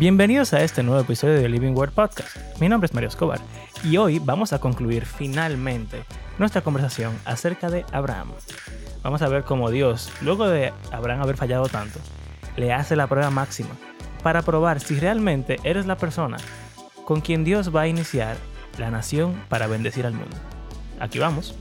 Bienvenidos 0.00 0.54
a 0.54 0.62
este 0.62 0.82
nuevo 0.82 1.02
episodio 1.02 1.34
de 1.34 1.46
Living 1.50 1.74
Word 1.74 1.92
Podcast. 1.92 2.34
Mi 2.58 2.70
nombre 2.70 2.86
es 2.86 2.94
Mario 2.94 3.10
Escobar 3.10 3.38
y 3.84 3.98
hoy 3.98 4.18
vamos 4.18 4.54
a 4.54 4.58
concluir 4.58 5.04
finalmente 5.04 6.04
nuestra 6.38 6.62
conversación 6.62 7.14
acerca 7.26 7.68
de 7.68 7.84
Abraham. 7.92 8.28
Vamos 9.02 9.20
a 9.20 9.28
ver 9.28 9.44
cómo 9.44 9.70
Dios, 9.70 10.10
luego 10.22 10.48
de 10.48 10.72
Abraham 10.90 11.20
haber 11.20 11.36
fallado 11.36 11.68
tanto, 11.68 11.98
le 12.56 12.72
hace 12.72 12.96
la 12.96 13.08
prueba 13.08 13.28
máxima 13.28 13.76
para 14.22 14.40
probar 14.40 14.80
si 14.80 14.98
realmente 14.98 15.58
eres 15.64 15.84
la 15.84 15.98
persona 15.98 16.38
con 17.04 17.20
quien 17.20 17.44
Dios 17.44 17.76
va 17.76 17.82
a 17.82 17.88
iniciar 17.88 18.38
la 18.78 18.90
nación 18.90 19.34
para 19.50 19.66
bendecir 19.66 20.06
al 20.06 20.14
mundo. 20.14 20.34
Aquí 20.98 21.18
vamos. 21.18 21.54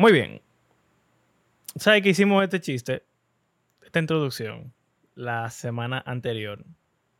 Muy 0.00 0.12
bien. 0.12 0.40
¿Sabes 1.76 2.00
que 2.00 2.08
hicimos 2.08 2.42
este 2.42 2.58
chiste, 2.58 3.04
esta 3.82 3.98
introducción, 3.98 4.72
la 5.14 5.50
semana 5.50 6.02
anterior? 6.06 6.64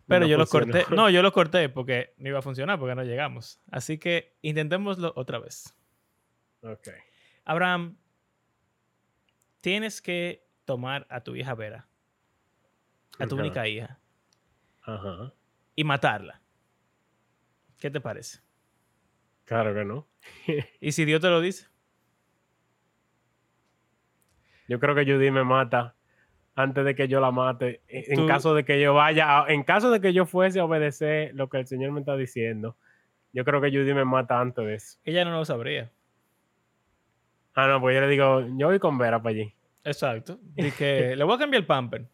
Pero 0.06 0.26
yo 0.26 0.38
lo 0.38 0.46
corté. 0.46 0.86
No, 0.90 1.10
yo 1.10 1.20
lo 1.20 1.30
corté 1.30 1.68
porque 1.68 2.14
no 2.16 2.30
iba 2.30 2.38
a 2.38 2.42
funcionar 2.42 2.78
porque 2.78 2.94
no 2.94 3.04
llegamos. 3.04 3.60
Así 3.70 3.98
que 3.98 4.34
intentémoslo 4.40 5.12
otra 5.14 5.38
vez. 5.38 5.76
Ok. 6.62 6.88
Abraham, 7.44 7.98
tienes 9.60 10.00
que 10.00 10.48
tomar 10.64 11.06
a 11.10 11.20
tu 11.20 11.36
hija 11.36 11.54
Vera, 11.54 11.86
a 13.18 13.26
tu 13.26 13.36
única 13.36 13.68
hija, 13.68 14.00
Ajá. 14.80 15.34
y 15.76 15.84
matarla. 15.84 16.40
¿Qué 17.78 17.90
te 17.90 18.00
parece? 18.00 18.40
Claro 19.44 19.74
que 19.74 19.84
no. 19.84 20.08
¿Y 20.80 20.92
si 20.92 21.04
Dios 21.04 21.20
te 21.20 21.28
lo 21.28 21.42
dice? 21.42 21.68
Yo 24.70 24.78
creo 24.78 24.94
que 24.94 25.04
Judy 25.04 25.32
me 25.32 25.42
mata 25.42 25.96
antes 26.54 26.84
de 26.84 26.94
que 26.94 27.08
yo 27.08 27.20
la 27.20 27.32
mate. 27.32 27.80
En 27.88 28.14
Tú- 28.20 28.26
caso 28.28 28.54
de 28.54 28.64
que 28.64 28.80
yo 28.80 28.94
vaya, 28.94 29.40
a- 29.40 29.52
en 29.52 29.64
caso 29.64 29.90
de 29.90 30.00
que 30.00 30.12
yo 30.12 30.26
fuese 30.26 30.60
a 30.60 30.64
obedecer 30.64 31.34
lo 31.34 31.48
que 31.48 31.58
el 31.58 31.66
Señor 31.66 31.90
me 31.90 31.98
está 32.00 32.16
diciendo, 32.16 32.76
yo 33.32 33.44
creo 33.44 33.60
que 33.60 33.70
Judy 33.70 33.94
me 33.94 34.04
mata 34.04 34.38
antes 34.40 34.64
de 34.64 34.74
eso. 34.76 34.98
Ella 35.04 35.24
no 35.24 35.32
lo 35.32 35.44
sabría. 35.44 35.90
Ah, 37.54 37.66
no, 37.66 37.80
pues 37.80 37.96
yo 37.96 38.00
le 38.00 38.06
digo, 38.06 38.46
yo 38.56 38.68
voy 38.68 38.78
con 38.78 38.96
Vera 38.96 39.20
para 39.20 39.34
allí. 39.34 39.52
Exacto. 39.82 40.38
Y 40.54 40.70
que 40.70 41.16
le 41.16 41.24
voy 41.24 41.34
a 41.34 41.38
cambiar 41.38 41.62
el 41.62 41.66
pamper. 41.66 42.06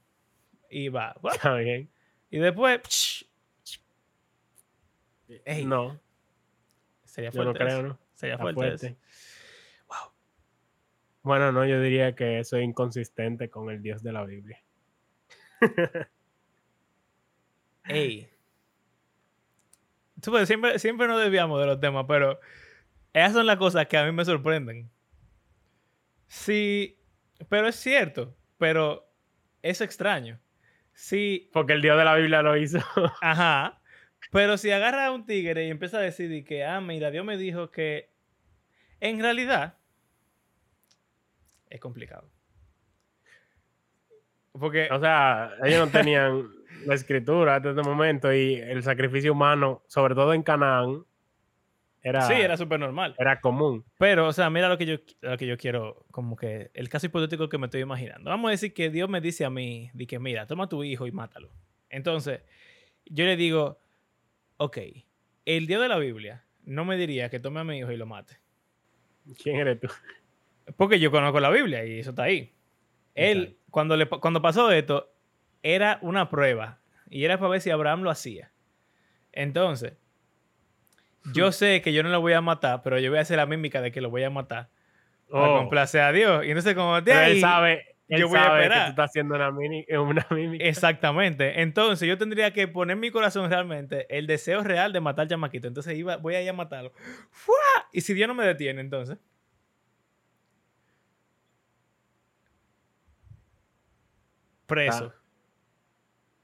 Y 0.71 0.89
va. 0.89 1.15
Está 1.31 1.55
bien. 1.57 1.91
Y 2.31 2.39
después. 2.39 3.27
Ey, 5.45 5.67
No, 5.67 6.01
sería 7.05 7.31
yo 7.31 7.45
no 7.45 7.51
fuerte. 7.51 7.65
creo, 7.65 7.79
eso. 7.81 7.89
¿no? 7.89 7.99
Sería 8.15 8.39
fuerte. 8.39 8.55
fuerte. 8.55 8.87
eso. 8.87 8.97
Bueno, 11.27 11.51
no, 11.51 11.67
yo 11.67 11.81
diría 11.81 12.15
que 12.15 12.39
eso 12.39 12.57
es 12.57 12.63
inconsistente 12.63 13.51
con 13.51 13.69
el 13.69 13.83
Dios 13.83 14.01
de 14.01 14.13
la 14.13 14.25
Biblia. 14.25 14.63
Ey. 17.89 18.31
Tú, 20.23 20.31
pues, 20.31 20.47
siempre, 20.47 20.79
siempre 20.79 21.09
nos 21.09 21.21
desviamos 21.21 21.59
de 21.59 21.67
los 21.67 21.81
temas, 21.81 22.05
pero 22.07 22.39
esas 23.13 23.33
son 23.33 23.47
las 23.47 23.57
cosas 23.57 23.89
que 23.89 23.97
a 23.97 24.05
mí 24.05 24.13
me 24.13 24.25
sorprenden. 24.25 24.89
Sí, 26.29 26.97
pero 27.49 27.67
es 27.67 27.75
cierto, 27.75 28.37
pero 28.57 29.13
es 29.63 29.81
extraño. 29.81 30.39
Sí, 30.93 31.51
Porque 31.53 31.73
el 31.73 31.83
Dios 31.83 31.99
de 31.99 32.05
la 32.05 32.15
Biblia 32.15 32.43
lo 32.43 32.57
hizo. 32.57 32.79
ajá, 33.21 33.83
pero 34.31 34.59
si 34.59 34.71
agarra 34.71 35.07
a 35.07 35.11
un 35.11 35.27
tigre 35.27 35.67
y 35.67 35.71
empieza 35.71 35.99
a 35.99 36.03
decir 36.03 36.45
que, 36.45 36.65
ah, 36.65 36.81
mira, 36.81 37.11
Dios 37.11 37.25
me 37.25 37.37
dijo 37.37 37.73
que 37.73 38.13
en 39.01 39.19
realidad 39.19 39.77
es 41.71 41.81
complicado. 41.81 42.29
Porque, 44.53 44.89
O 44.91 44.99
sea, 45.01 45.53
ellos 45.65 45.87
no 45.87 45.93
tenían 45.93 46.49
la 46.87 46.95
escritura 46.95 47.57
hasta 47.57 47.71
este 47.71 47.83
momento 47.83 48.33
y 48.33 48.55
el 48.55 48.83
sacrificio 48.83 49.33
humano, 49.33 49.83
sobre 49.87 50.15
todo 50.15 50.33
en 50.33 50.43
Canaán, 50.43 51.05
era, 52.03 52.23
sí, 52.23 52.35
era 52.35 52.57
súper 52.57 52.79
normal. 52.79 53.17
era 53.19 53.41
común. 53.41 53.85
Pero, 53.99 54.29
o 54.29 54.33
sea, 54.33 54.49
mira 54.49 54.69
lo 54.69 54.79
que 54.79 54.87
yo, 54.87 54.97
lo 55.23 55.37
que 55.37 55.47
yo 55.47 55.59
quiero, 55.59 56.07
como 56.13 56.37
que 56.37 56.71
el 56.73 56.89
caso 56.89 57.07
hipotético 57.07 57.49
que 57.49 57.59
me 57.59 57.67
estoy 57.67 57.81
imaginando. 57.81 58.31
Vamos 58.31 58.49
a 58.49 58.53
decir 58.53 58.73
que 58.73 58.91
Dios 58.91 59.09
me 59.09 59.21
dice 59.21 59.45
a 59.45 59.51
mí, 59.51 59.91
de 59.93 60.07
que 60.07 60.21
mira, 60.21 60.47
toma 60.47 60.65
a 60.65 60.69
tu 60.69 60.85
hijo 60.85 61.09
y 61.09 61.11
mátalo. 61.11 61.51
Entonces, 61.91 62.43
yo 63.07 63.25
le 63.25 63.37
digo, 63.37 63.81
ok, 64.59 64.79
el 65.45 65.67
Dios 65.67 65.83
de 65.83 65.89
la 65.89 65.99
Biblia 65.99 66.45
no 66.65 66.85
me 66.85 66.97
diría 66.97 67.29
que 67.29 67.41
tome 67.41 67.61
a 67.61 67.65
mi 67.65 67.79
hijo 67.79 67.91
y 67.91 67.97
lo 67.97 68.07
mate. 68.07 68.39
¿Quién 69.43 69.57
eres 69.57 69.81
tú? 69.81 69.89
Porque 70.77 70.99
yo 70.99 71.11
conozco 71.11 71.39
la 71.41 71.51
Biblia 71.51 71.85
y 71.85 72.01
eso 72.01 72.11
está 72.11 72.25
ahí. 72.25 72.53
Él, 73.15 73.39
Exacto. 73.43 73.63
cuando, 73.71 73.97
le, 73.97 74.07
cuando 74.09 74.43
pasó 74.43 74.71
esto, 74.73 75.13
era 75.63 75.99
una 76.03 76.29
prueba. 76.29 76.81
Y 77.09 77.25
era 77.25 77.39
para 77.39 77.51
ver 77.51 77.61
si 77.61 77.71
Abraham 77.71 78.03
lo 78.03 78.11
hacía. 78.11 78.51
Entonces, 79.33 79.95
yo 81.33 81.53
sé 81.53 81.83
que 81.83 81.93
yo 81.93 82.03
no 82.03 82.09
lo 82.09 82.21
voy 82.21 82.33
a 82.33 82.41
matar, 82.41 82.83
pero 82.83 82.99
yo 82.99 83.11
voy 83.11 83.19
a 83.19 83.23
hacer 83.23 83.37
la 83.37 83.47
mímica 83.47 83.81
de 83.81 83.93
que 83.93 84.01
lo 84.01 84.11
voy 84.11 84.23
a 84.25 84.31
matar. 84.31 84.69
Para 85.31 85.55
Oh, 85.55 85.59
complacer 85.59 86.03
a 86.03 86.13
Dios. 86.13 86.45
Y 86.45 86.49
entonces, 86.51 86.75
como 86.75 87.03
pero 87.05 87.19
ahí. 87.19 87.33
él 87.33 87.41
sabe, 87.41 87.97
él 88.09 88.21
yo 88.21 88.29
voy 88.29 88.39
a 88.39 88.45
sabe 88.45 88.59
que 88.59 88.63
esperar. 88.65 88.85
tú 88.87 88.91
estás 88.91 89.11
haciendo 89.11 89.35
una, 89.35 89.51
mini, 89.51 89.85
una 89.99 90.27
mímica. 90.31 90.65
Exactamente. 90.65 91.63
Entonces, 91.63 92.09
yo 92.09 92.17
tendría 92.19 92.53
que 92.53 92.69
poner 92.69 92.95
en 92.95 93.01
mi 93.01 93.11
corazón 93.11 93.51
realmente 93.51 94.07
el 94.17 94.27
deseo 94.29 94.63
real 94.63 94.93
de 94.93 95.01
matar 95.01 95.23
al 95.25 95.29
chamaquito. 95.29 95.67
Entonces, 95.69 95.97
iba, 95.97 96.17
voy 96.17 96.35
a 96.37 96.43
ir 96.43 96.49
a 96.49 96.53
matarlo. 96.53 96.93
¡Fua! 97.31 97.57
Y 97.93 98.03
si 98.03 98.15
Dios 98.15 98.29
no 98.29 98.35
me 98.35 98.45
detiene, 98.47 98.81
entonces. 98.81 99.19
Preso. 104.67 105.13
Ah. 105.15 105.21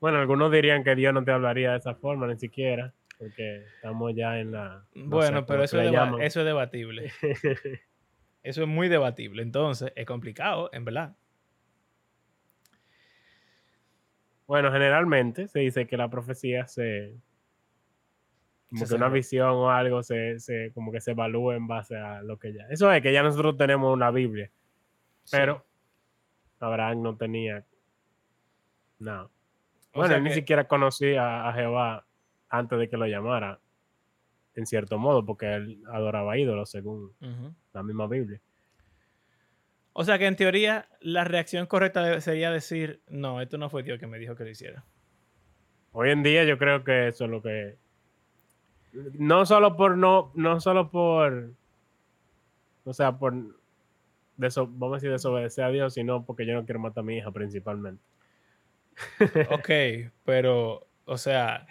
Bueno, 0.00 0.18
algunos 0.18 0.50
dirían 0.50 0.82
que 0.84 0.94
Dios 0.96 1.14
no 1.14 1.24
te 1.24 1.30
hablaría 1.32 1.72
de 1.72 1.78
esa 1.78 1.94
forma, 1.94 2.26
ni 2.26 2.36
siquiera, 2.36 2.92
porque 3.18 3.64
estamos 3.76 4.12
ya 4.14 4.38
en 4.40 4.50
la... 4.52 4.84
no 4.94 5.06
bueno, 5.16 5.40
sé, 5.40 5.44
pero 5.46 5.58
¿cómo 5.58 5.62
eso 5.62 5.76
deba- 5.78 6.22
eso 6.24 6.40
es 6.40 6.46
debatible. 6.46 7.12
Eso 8.44 8.62
es 8.62 8.68
muy 8.68 8.88
debatible. 8.88 9.40
Entonces, 9.40 9.92
es 9.94 10.04
complicado, 10.04 10.68
en 10.72 10.84
verdad. 10.84 11.14
Bueno, 14.46 14.72
generalmente 14.72 15.48
se 15.48 15.60
dice 15.60 15.86
que 15.86 15.96
la 15.96 16.10
profecía 16.10 16.66
se... 16.66 17.14
Como 18.68 18.84
Se 18.84 18.88
que 18.88 18.96
una 18.96 19.08
visión 19.10 19.50
o 19.50 19.70
algo 19.70 20.02
se, 20.02 20.40
se- 20.40 20.72
como 20.74 20.90
que 20.90 21.00
se 21.00 21.12
evalúa 21.12 21.54
en 21.54 21.66
base 21.68 21.96
a 21.96 22.22
lo 22.22 22.38
que 22.38 22.52
ya... 22.52 22.66
Eso 22.70 22.90
es 22.92 23.00
que 23.02 23.12
ya 23.12 23.22
nosotros 23.22 23.56
tenemos 23.56 23.92
una 23.94 24.10
Biblia, 24.10 24.50
Sí. 25.24 25.36
pero 25.36 25.64
Abraham 26.58 27.02
no 27.02 27.16
tenía... 27.16 27.64
No. 29.02 29.24
O 29.24 29.30
Bueno, 29.98 30.14
él 30.16 30.22
ni 30.24 30.30
siquiera 30.32 30.68
conocía 30.68 31.48
a 31.48 31.52
Jehová 31.52 32.04
antes 32.48 32.78
de 32.78 32.88
que 32.88 32.96
lo 32.96 33.06
llamara, 33.06 33.58
en 34.54 34.66
cierto 34.66 34.98
modo, 34.98 35.24
porque 35.24 35.52
él 35.54 35.82
adoraba 35.92 36.38
ídolos 36.38 36.70
según 36.70 37.12
la 37.72 37.82
misma 37.82 38.06
Biblia. 38.06 38.40
O 39.94 40.04
sea 40.04 40.18
que 40.18 40.26
en 40.26 40.36
teoría 40.36 40.88
la 41.00 41.24
reacción 41.24 41.66
correcta 41.66 42.20
sería 42.20 42.50
decir, 42.50 43.00
no, 43.08 43.40
esto 43.42 43.58
no 43.58 43.68
fue 43.68 43.82
Dios 43.82 43.98
que 43.98 44.06
me 44.06 44.18
dijo 44.18 44.34
que 44.36 44.44
lo 44.44 44.50
hiciera. 44.50 44.84
Hoy 45.92 46.10
en 46.10 46.22
día 46.22 46.44
yo 46.44 46.56
creo 46.56 46.84
que 46.84 47.08
eso 47.08 47.24
es 47.26 47.30
lo 47.30 47.42
que 47.42 47.76
no 49.14 49.44
solo 49.46 49.76
por 49.76 49.96
no 49.98 50.30
no 50.34 50.60
solo 50.60 50.90
por 50.90 51.50
o 52.84 52.92
sea 52.92 53.16
por 53.18 53.34
deso- 54.36 54.66
vamos 54.70 54.92
a 54.92 54.96
decir 54.96 55.10
desobedecer 55.10 55.64
a 55.64 55.70
Dios 55.70 55.94
sino 55.94 56.24
porque 56.26 56.44
yo 56.46 56.52
no 56.54 56.64
quiero 56.66 56.78
matar 56.80 57.00
a 57.02 57.06
mi 57.06 57.16
hija 57.16 57.30
principalmente 57.30 58.02
Ok, 59.48 59.70
pero, 60.24 60.86
o 61.04 61.18
sea, 61.18 61.66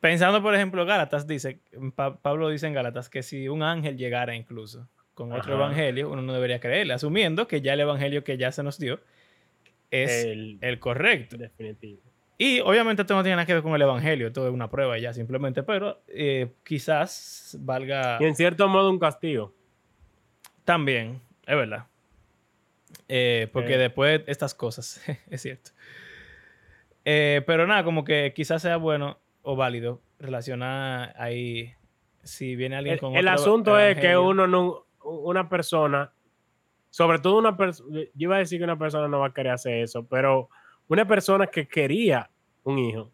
pensando 0.00 0.42
por 0.42 0.54
ejemplo, 0.54 0.84
Gálatas 0.86 1.26
dice, 1.26 1.60
Pa- 1.94 2.18
Pablo 2.18 2.48
dice 2.48 2.66
en 2.66 2.74
Gálatas 2.74 3.08
que 3.08 3.22
si 3.22 3.48
un 3.48 3.62
ángel 3.62 3.96
llegara 3.96 4.34
incluso 4.34 4.88
con 5.14 5.32
otro 5.32 5.54
Ajá. 5.54 5.64
evangelio, 5.64 6.10
uno 6.10 6.22
no 6.22 6.32
debería 6.32 6.60
creerle, 6.60 6.94
asumiendo 6.94 7.46
que 7.48 7.60
ya 7.60 7.72
el 7.74 7.80
evangelio 7.80 8.22
que 8.24 8.36
ya 8.38 8.52
se 8.52 8.62
nos 8.62 8.78
dio 8.78 9.00
es 9.90 10.24
el, 10.24 10.58
el 10.60 10.78
correcto. 10.78 11.36
definitivo 11.36 12.00
Y 12.36 12.60
obviamente 12.60 13.02
esto 13.02 13.14
no 13.16 13.22
tiene 13.22 13.36
nada 13.36 13.46
que 13.46 13.54
ver 13.54 13.62
con 13.62 13.74
el 13.74 13.82
evangelio, 13.82 14.28
esto 14.28 14.46
es 14.46 14.52
una 14.52 14.70
prueba 14.70 14.96
ya 14.98 15.12
simplemente, 15.12 15.62
pero 15.64 16.02
eh, 16.08 16.52
quizás 16.64 17.56
valga 17.60 18.18
y 18.20 18.24
en 18.26 18.36
cierto 18.36 18.68
modo 18.68 18.90
un 18.90 18.98
castigo 18.98 19.52
también, 20.64 21.20
es 21.46 21.56
verdad. 21.56 21.86
Eh, 23.08 23.48
porque 23.52 23.74
Eh. 23.74 23.78
después 23.78 24.22
estas 24.26 24.54
cosas, 24.54 25.00
es 25.30 25.42
cierto. 25.42 25.70
Eh, 27.10 27.42
pero 27.46 27.66
nada, 27.66 27.84
como 27.84 28.04
que 28.04 28.32
quizás 28.34 28.60
sea 28.60 28.76
bueno 28.76 29.18
o 29.42 29.56
válido 29.56 30.02
relacionar 30.18 31.14
ahí 31.16 31.72
si 32.22 32.54
viene 32.56 32.76
alguien 32.76 32.94
el, 32.94 33.00
con 33.00 33.14
el 33.14 33.26
otro 33.26 33.40
asunto 33.40 33.78
es 33.78 33.98
que 33.98 34.16
uno 34.18 34.46
no 34.46 34.84
una 35.02 35.48
persona 35.48 36.12
sobre 36.90 37.18
todo 37.20 37.38
una 37.38 37.56
persona 37.56 37.88
yo 37.98 38.08
iba 38.14 38.36
a 38.36 38.40
decir 38.40 38.58
que 38.58 38.64
una 38.64 38.78
persona 38.78 39.08
no 39.08 39.20
va 39.20 39.28
a 39.28 39.32
querer 39.32 39.52
hacer 39.52 39.74
eso 39.74 40.06
pero 40.06 40.50
una 40.88 41.06
persona 41.06 41.46
que 41.46 41.66
quería 41.66 42.28
un 42.64 42.78
hijo 42.78 43.10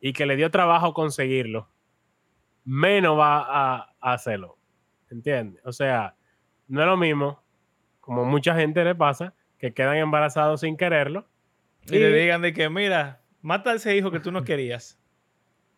y 0.00 0.12
que 0.12 0.24
le 0.24 0.36
dio 0.36 0.50
trabajo 0.50 0.94
conseguirlo 0.94 1.68
menos 2.64 3.18
va 3.18 3.40
a, 3.40 3.94
a 4.00 4.12
hacerlo 4.12 4.56
¿entiendes? 5.10 5.60
o 5.66 5.72
sea 5.72 6.14
no 6.68 6.82
es 6.82 6.86
lo 6.86 6.96
mismo, 6.96 7.42
como 8.00 8.24
mucha 8.24 8.54
gente 8.54 8.84
le 8.84 8.94
pasa, 8.94 9.34
que 9.58 9.72
quedan 9.72 9.96
embarazados 9.96 10.60
sin 10.60 10.76
quererlo. 10.76 11.26
Y, 11.90 11.96
y 11.96 11.98
le 11.98 12.12
digan 12.12 12.42
de 12.42 12.52
que, 12.52 12.68
mira, 12.68 13.22
mata 13.42 13.70
a 13.70 13.74
ese 13.74 13.96
hijo 13.96 14.10
que 14.10 14.20
tú 14.20 14.32
no 14.32 14.44
querías. 14.44 14.98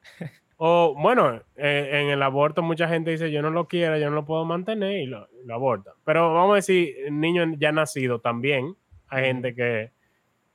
O 0.63 0.95
bueno, 0.95 1.41
eh, 1.57 1.89
en 1.91 2.11
el 2.11 2.23
aborto 2.23 2.61
mucha 2.61 2.87
gente 2.87 3.11
dice 3.11 3.31
yo 3.33 3.41
no 3.41 3.49
lo 3.49 3.67
quiero, 3.67 3.97
yo 3.97 4.11
no 4.11 4.17
lo 4.17 4.27
puedo 4.27 4.45
mantener 4.45 5.01
y 5.01 5.07
lo, 5.07 5.27
lo 5.47 5.55
aborta. 5.55 5.93
Pero 6.05 6.35
vamos 6.35 6.53
a 6.53 6.57
decir, 6.57 7.11
niño 7.11 7.55
ya 7.57 7.73
nacido 7.73 8.21
también, 8.21 8.77
hay 9.09 9.25
gente 9.25 9.55
que, 9.55 9.91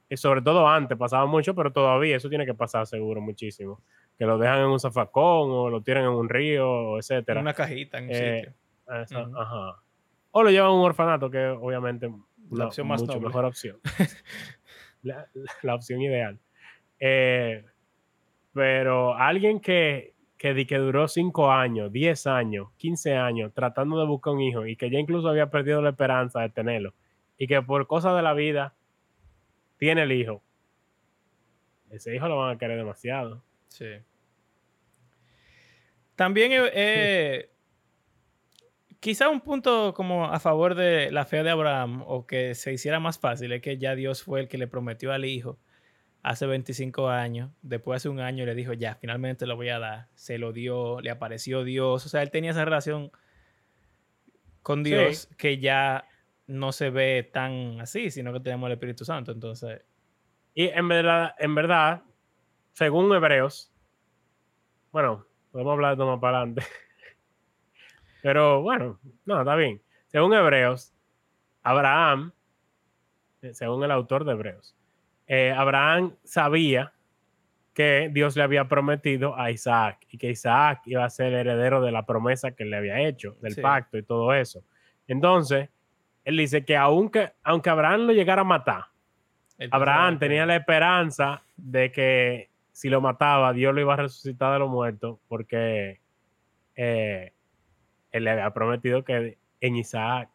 y 0.07 0.15
sobre 0.15 0.43
todo 0.43 0.67
antes 0.67 0.95
pasaba 0.95 1.25
mucho, 1.25 1.55
pero 1.55 1.73
todavía 1.73 2.17
eso 2.17 2.29
tiene 2.29 2.45
que 2.45 2.53
pasar 2.53 2.85
seguro 2.85 3.19
muchísimo. 3.19 3.81
Que 4.15 4.25
lo 4.25 4.37
dejan 4.37 4.59
en 4.59 4.67
un 4.67 4.79
zafacón 4.79 5.49
o 5.49 5.69
lo 5.71 5.81
tiran 5.81 6.03
en 6.03 6.11
un 6.11 6.29
río, 6.29 6.99
etcétera. 6.99 7.39
En 7.39 7.45
una 7.47 7.55
cajita 7.55 7.97
en 7.97 8.03
un 8.03 8.11
eh, 8.11 8.43
sitio. 8.43 8.53
Esa, 9.01 9.21
uh 9.23 9.25
-huh. 9.25 9.41
Ajá. 9.41 9.81
O 10.29 10.43
lo 10.43 10.51
llevan 10.51 10.69
a 10.69 10.73
un 10.73 10.81
orfanato, 10.81 11.31
que 11.31 11.47
obviamente 11.47 12.11
la 12.51 12.67
opción 12.67 12.87
más 12.87 13.01
mucho 13.01 13.13
noble. 13.13 13.27
mejor 13.27 13.45
opción. 13.45 13.79
la, 15.05 15.27
la, 15.63 15.75
opción 15.75 16.01
ideal. 16.01 16.39
Eh, 16.99 17.63
pero 18.53 19.15
alguien 19.15 19.59
que, 19.59 20.13
que, 20.37 20.65
que 20.65 20.77
duró 20.77 21.07
5 21.07 21.51
años, 21.51 21.91
10 21.91 22.27
años, 22.27 22.69
15 22.77 23.15
años 23.15 23.53
tratando 23.53 23.99
de 23.99 24.05
buscar 24.05 24.33
un 24.33 24.41
hijo 24.41 24.65
y 24.65 24.75
que 24.75 24.89
ya 24.89 24.99
incluso 24.99 25.27
había 25.29 25.49
perdido 25.49 25.81
la 25.81 25.89
esperanza 25.89 26.41
de 26.41 26.49
tenerlo 26.49 26.93
y 27.37 27.47
que 27.47 27.61
por 27.61 27.87
cosas 27.87 28.15
de 28.15 28.21
la 28.21 28.33
vida 28.33 28.75
tiene 29.77 30.03
el 30.03 30.11
hijo, 30.11 30.41
ese 31.89 32.15
hijo 32.15 32.27
lo 32.27 32.37
van 32.37 32.55
a 32.55 32.57
querer 32.57 32.77
demasiado. 32.77 33.43
Sí. 33.67 33.85
También 36.15 36.51
eh, 36.53 37.49
quizá 39.05 39.29
un 39.29 39.39
punto 39.39 39.93
como 39.93 40.25
a 40.25 40.39
favor 40.39 40.73
de 40.73 41.11
la 41.11 41.25
fe 41.25 41.43
de 41.43 41.51
Abraham 41.51 42.03
o 42.07 42.25
que 42.25 42.55
se 42.55 42.73
hiciera 42.73 42.99
más 42.99 43.19
fácil 43.19 43.51
es 43.51 43.61
que 43.61 43.77
ya 43.77 43.93
Dios 43.93 44.23
fue 44.23 44.39
el 44.39 44.47
que 44.47 44.57
le 44.57 44.65
prometió 44.65 45.11
al 45.13 45.25
hijo 45.25 45.59
hace 46.23 46.47
25 46.47 47.07
años, 47.07 47.51
después 47.61 47.97
hace 47.97 48.09
un 48.09 48.19
año 48.19 48.47
le 48.47 48.55
dijo, 48.55 48.73
ya, 48.73 48.95
finalmente 48.95 49.45
lo 49.45 49.57
voy 49.57 49.69
a 49.69 49.77
dar, 49.77 50.07
se 50.15 50.39
lo 50.39 50.53
dio, 50.53 51.01
le 51.01 51.11
apareció 51.11 51.63
Dios, 51.63 52.03
o 52.03 52.09
sea, 52.09 52.23
él 52.23 52.31
tenía 52.31 52.49
esa 52.49 52.65
relación 52.65 53.11
con 54.63 54.81
Dios 54.81 55.27
sí. 55.29 55.35
que 55.37 55.59
ya 55.59 56.05
no 56.47 56.71
se 56.71 56.89
ve 56.89 57.29
tan 57.31 57.79
así, 57.81 58.09
sino 58.09 58.33
que 58.33 58.39
tenemos 58.39 58.65
el 58.65 58.73
Espíritu 58.73 59.05
Santo, 59.05 59.31
entonces... 59.31 59.83
Y 60.55 60.69
en 60.69 60.87
verdad, 60.87 61.35
en 61.37 61.53
verdad, 61.53 62.01
según 62.73 63.13
Hebreos, 63.13 63.71
bueno, 64.91 65.27
podemos 65.51 65.73
hablar 65.73 65.95
de 65.95 66.05
más 66.05 66.19
para 66.19 66.39
adelante, 66.39 66.63
pero 68.25 68.63
bueno, 68.63 68.99
no, 69.25 69.41
está 69.41 69.55
bien. 69.55 69.83
Según 70.07 70.33
Hebreos, 70.33 70.95
Abraham, 71.61 72.31
según 73.51 73.83
el 73.83 73.91
autor 73.91 74.25
de 74.25 74.31
Hebreos, 74.31 74.75
eh, 75.27 75.53
Abraham 75.55 76.15
sabía 76.23 76.91
que 77.75 78.09
Dios 78.11 78.35
le 78.35 78.41
había 78.41 78.67
prometido 78.67 79.37
a 79.39 79.51
Isaac 79.51 80.07
y 80.09 80.17
que 80.17 80.31
Isaac 80.31 80.81
iba 80.87 81.05
a 81.05 81.09
ser 81.11 81.33
el 81.33 81.41
heredero 81.41 81.83
de 81.83 81.91
la 81.91 82.03
promesa 82.07 82.55
que 82.55 82.65
le 82.65 82.77
había 82.77 82.99
hecho, 82.99 83.37
del 83.41 83.53
sí. 83.53 83.61
pacto 83.61 83.95
y 83.95 84.01
todo 84.01 84.33
eso. 84.33 84.63
Entonces, 85.07 85.69
él 86.23 86.37
dice 86.37 86.65
que 86.65 86.75
aunque, 86.75 87.33
aunque 87.43 87.69
Abraham 87.69 88.07
lo 88.07 88.13
llegara 88.13 88.41
a 88.41 88.45
matar, 88.45 88.85
Abraham 89.69 90.17
tenía 90.17 90.47
la 90.47 90.55
esperanza 90.55 91.43
de 91.57 91.91
que 91.91 92.49
si 92.71 92.89
lo 92.89 93.01
mataba, 93.01 93.53
Dios 93.53 93.75
lo 93.75 93.81
iba 93.81 93.93
a 93.93 93.97
resucitar 93.97 94.51
de 94.53 94.57
los 94.57 94.69
muertos, 94.71 95.19
porque 95.27 96.01
eh, 96.75 97.34
él 98.15 98.23
le 98.23 98.31
había 98.31 98.49
prometido 98.51 99.03
que 99.03 99.37
en 99.59 99.75
Isaac 99.75 100.29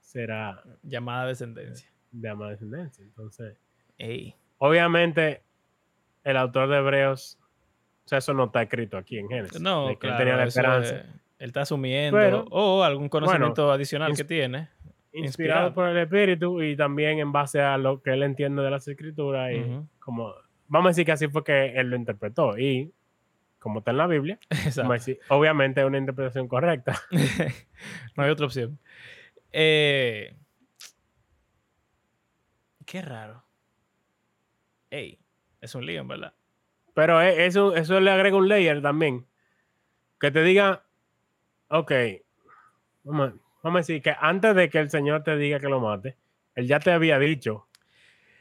será 0.00 0.62
llamada 0.82 1.26
descendencia. 1.26 1.90
Llamada 2.12 2.52
descendencia. 2.52 3.04
Entonces, 3.04 3.58
Ey. 3.98 4.34
Obviamente, 4.56 5.42
el 6.24 6.36
autor 6.38 6.68
de 6.70 6.78
Hebreos, 6.78 7.38
o 8.04 8.08
sea, 8.08 8.18
eso 8.18 8.32
no 8.32 8.44
está 8.44 8.62
escrito 8.62 8.96
aquí 8.96 9.18
en 9.18 9.28
Génesis. 9.28 9.60
No, 9.60 9.88
de 9.88 9.94
que 9.94 10.00
claro, 10.00 10.14
él 10.14 10.18
tenía 10.18 10.36
la 10.36 10.44
esperanza. 10.44 10.96
Es, 10.96 11.04
él 11.38 11.46
está 11.48 11.60
asumiendo 11.60 12.46
o 12.50 12.82
algún 12.82 13.10
conocimiento 13.10 13.64
bueno, 13.64 13.74
adicional 13.74 14.16
que 14.16 14.24
tiene. 14.24 14.68
Inspirado, 15.12 15.26
Inspirado. 15.26 15.74
por 15.74 15.88
el 15.88 15.98
Espíritu 15.98 16.62
y 16.62 16.76
también 16.76 17.18
en 17.18 17.32
base 17.32 17.60
a 17.60 17.76
lo 17.76 18.00
que 18.00 18.12
él 18.12 18.22
entiende 18.22 18.62
de 18.62 18.70
las 18.70 18.88
Escrituras 18.88 19.52
y 19.52 19.58
uh 19.58 19.64
-huh. 19.64 19.88
como, 19.98 20.34
vamos 20.68 20.86
a 20.86 20.90
decir 20.90 21.04
que 21.04 21.12
así 21.12 21.28
fue 21.28 21.44
que 21.44 21.78
él 21.78 21.88
lo 21.90 21.96
interpretó 21.96 22.56
y 22.58 22.92
como 23.60 23.80
está 23.80 23.92
en 23.92 23.98
la 23.98 24.06
Biblia, 24.06 24.38
obviamente 25.28 25.80
es 25.80 25.86
una 25.86 25.98
interpretación 25.98 26.48
correcta. 26.48 27.00
no 28.16 28.24
hay 28.24 28.30
otra 28.30 28.46
opción. 28.46 28.78
Eh, 29.52 30.34
qué 32.86 33.02
raro. 33.02 33.44
Ey, 34.90 35.20
es 35.60 35.74
un 35.74 35.86
lío, 35.86 36.04
verdad. 36.04 36.34
Pero 36.94 37.20
eso, 37.20 37.76
eso 37.76 38.00
le 38.00 38.10
agrega 38.10 38.36
un 38.36 38.48
layer 38.48 38.82
también. 38.82 39.26
Que 40.18 40.30
te 40.30 40.42
diga, 40.42 40.84
ok, 41.68 41.92
vamos, 43.04 43.34
vamos, 43.62 43.76
a 43.76 43.80
decir 43.80 44.02
que 44.02 44.14
antes 44.18 44.54
de 44.54 44.68
que 44.68 44.78
el 44.78 44.90
Señor 44.90 45.22
te 45.22 45.36
diga 45.36 45.60
que 45.60 45.68
lo 45.68 45.80
mate, 45.80 46.16
él 46.54 46.66
ya 46.66 46.80
te 46.80 46.90
había 46.90 47.18
dicho 47.18 47.68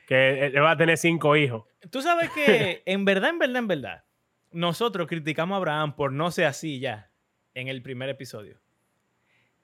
que 0.07 0.48
él 0.48 0.62
va 0.63 0.71
a 0.71 0.77
tener 0.77 0.98
cinco 0.98 1.36
hijos. 1.36 1.66
Tú 1.92 2.01
sabes 2.01 2.31
que 2.31 2.81
en 2.86 3.06
verdad, 3.06 3.30
en 3.30 3.39
verdad, 3.39 3.57
en 3.57 3.68
verdad, 3.68 4.04
nosotros 4.51 5.07
criticamos 5.07 5.56
a 5.56 5.57
Abraham 5.57 5.96
por 5.96 6.12
no 6.12 6.31
ser 6.31 6.46
así 6.46 6.80
ya 6.80 7.10
en 7.54 7.68
el 7.68 7.81
primer 7.81 8.10
episodio. 8.10 8.60